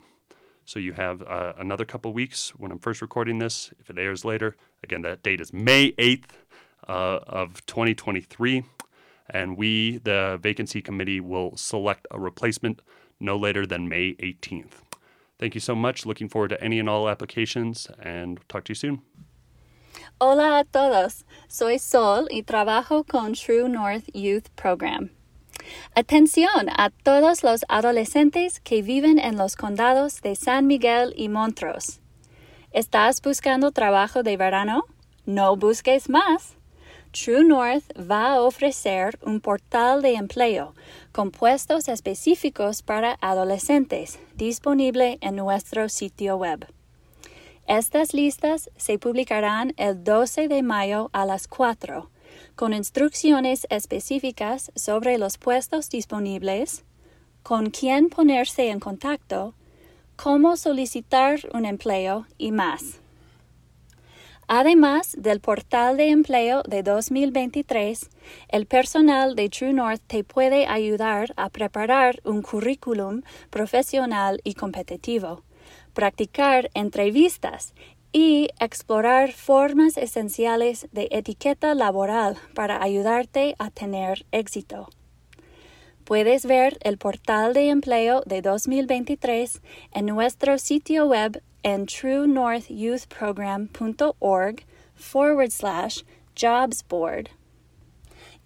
So 0.65 0.79
you 0.79 0.95
have 0.95 1.23
uh, 1.23 1.53
another 1.59 1.85
couple 1.85 2.13
weeks 2.13 2.51
when 2.51 2.73
I'm 2.73 2.79
first 2.79 3.01
recording 3.01 3.39
this. 3.39 3.73
If 3.79 3.89
it 3.89 3.99
airs 3.99 4.25
later, 4.25 4.57
again, 4.83 5.03
that 5.03 5.23
date 5.23 5.41
is 5.41 5.53
May 5.53 5.93
8th 5.93 6.31
uh, 6.89 7.21
of 7.27 7.65
2023. 7.67 8.65
And 9.31 9.57
we, 9.57 9.99
the 9.99 10.39
vacancy 10.41 10.83
committee, 10.83 11.21
will 11.21 11.57
select 11.57 12.07
a 12.11 12.19
replacement 12.19 12.83
no 13.19 13.37
later 13.37 13.67
than 13.67 13.89
May 13.89 14.15
18th. 14.15 14.86
Thank 15.39 15.55
you 15.55 15.61
so 15.61 15.75
much. 15.75 16.07
Looking 16.07 16.29
forward 16.29 16.51
to 16.51 16.63
any 16.63 16.79
and 16.79 16.89
all 16.89 17.09
applications 17.09 17.89
and 18.03 18.41
talk 18.49 18.65
to 18.65 18.71
you 18.71 18.75
soon. 18.75 19.03
Hola 20.19 20.61
a 20.61 20.65
todos. 20.65 21.25
Soy 21.49 21.79
Sol 21.79 22.27
y 22.31 22.43
trabajo 22.43 23.07
con 23.07 23.35
True 23.35 23.69
North 23.69 24.09
Youth 24.15 24.49
Program. 24.57 25.11
Atención 25.95 26.71
a 26.71 26.91
todos 27.03 27.43
los 27.43 27.65
adolescentes 27.69 28.61
que 28.61 28.83
viven 28.83 29.19
en 29.19 29.37
los 29.37 29.57
condados 29.57 30.23
de 30.23 30.37
San 30.37 30.67
Miguel 30.67 31.13
y 31.17 31.29
Montrose. 31.29 32.01
¿Estás 32.73 33.21
buscando 33.21 33.73
trabajo 33.73 34.23
de 34.23 34.37
verano? 34.37 34.85
No 35.27 35.57
busques 35.57 36.09
más. 36.09 36.56
True 37.17 37.45
North 37.45 37.85
va 37.99 38.35
a 38.35 38.43
ofrecer 38.43 39.19
un 39.23 39.41
portal 39.41 40.03
de 40.03 40.17
empleo 40.17 40.75
con 41.13 41.31
puestos 41.31 41.89
específicos 41.89 42.83
para 42.83 43.17
adolescentes 43.23 44.19
disponible 44.35 45.17
en 45.23 45.37
nuestro 45.37 45.89
sitio 45.89 46.37
web. 46.37 46.67
Estas 47.67 48.13
listas 48.13 48.69
se 48.77 48.99
publicarán 48.99 49.73
el 49.79 50.05
12 50.05 50.49
de 50.49 50.63
mayo 50.63 51.09
a 51.15 51.25
las 51.25 51.49
4, 51.49 52.11
con 52.55 52.75
instrucciones 52.75 53.67
específicas 53.71 54.71
sobre 54.75 55.17
los 55.17 55.39
puestos 55.39 55.89
disponibles, 55.89 56.85
con 57.43 57.71
quién 57.71 58.11
ponerse 58.11 58.69
en 58.69 58.79
contacto, 58.79 59.55
cómo 60.17 60.59
solicitar 60.59 61.41
un 61.55 61.65
empleo 61.65 62.27
y 62.37 62.53
más. 62.53 63.01
Además 64.49 65.17
del 65.19 65.41
portal 65.41 65.97
de 65.97 66.11
empleo 66.11 66.63
de 66.63 66.85
2023, 66.85 68.09
el 68.49 68.67
personal 68.67 69.35
de 69.35 69.49
True 69.49 69.73
North 69.73 70.03
te 70.07 70.23
puede 70.23 70.67
ayudar 70.67 71.33
a 71.37 71.49
preparar 71.49 72.21
un 72.25 72.43
currículum 72.43 73.23
profesional 73.51 74.41
y 74.45 74.55
competitivo, 74.55 75.43
practicar 75.95 76.71
entrevistas 76.75 77.75
y 78.13 78.49
explorar 78.61 79.33
formas 79.33 79.97
esenciales 79.97 80.87
de 80.93 81.09
etiqueta 81.11 81.75
laboral 81.75 82.37
para 82.55 82.81
ayudarte 82.81 83.57
a 83.59 83.71
tener 83.71 84.27
éxito. 84.31 84.89
Puedes 86.05 86.47
ver 86.47 86.79
el 86.83 86.99
portal 86.99 87.53
de 87.53 87.69
empleo 87.71 88.23
de 88.27 88.43
2023 88.43 89.61
en 89.93 90.07
nuestro 90.07 90.57
sitio 90.59 91.07
web 91.07 91.43
en 91.67 91.87
truenorthyouthprogram.org 91.87 94.65
forward 94.95 95.51
slash 95.51 96.03
jobs 96.37 96.85
board. 96.89 97.31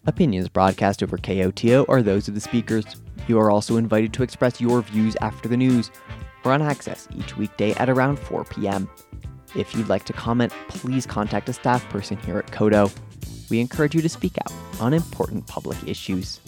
Opinions 0.08 0.48
broadcast 0.50 1.02
over 1.02 1.18
KOTO 1.18 1.86
are 1.90 2.04
those 2.04 2.28
of 2.28 2.36
the 2.36 2.42
speakers. 2.42 2.86
You 3.28 3.40
are 3.40 3.50
also 3.50 3.78
invited 3.78 4.14
to 4.14 4.24
express 4.24 4.62
your 4.62 4.84
views 4.84 5.18
after 5.20 5.50
the 5.50 5.58
news 5.58 5.90
or 6.44 6.52
on 6.52 6.62
Access 6.62 7.08
each 7.16 7.36
weekday 7.38 7.74
at 7.74 7.90
around 7.90 8.20
4 8.20 8.44
p.m. 8.44 8.88
If 9.56 9.74
you'd 9.74 9.90
like 9.90 10.06
to 10.06 10.14
comment, 10.14 10.54
please 10.68 11.08
contact 11.08 11.50
a 11.50 11.54
staff 11.54 11.88
person 11.90 12.18
here 12.18 12.38
at 12.38 12.52
KOTO. 12.52 12.92
We 13.50 13.60
encourage 13.60 13.96
you 13.96 14.02
to 14.02 14.10
speak 14.10 14.38
out 14.46 14.54
on 14.80 14.94
important 14.94 15.48
public 15.48 15.78
issues. 15.88 16.40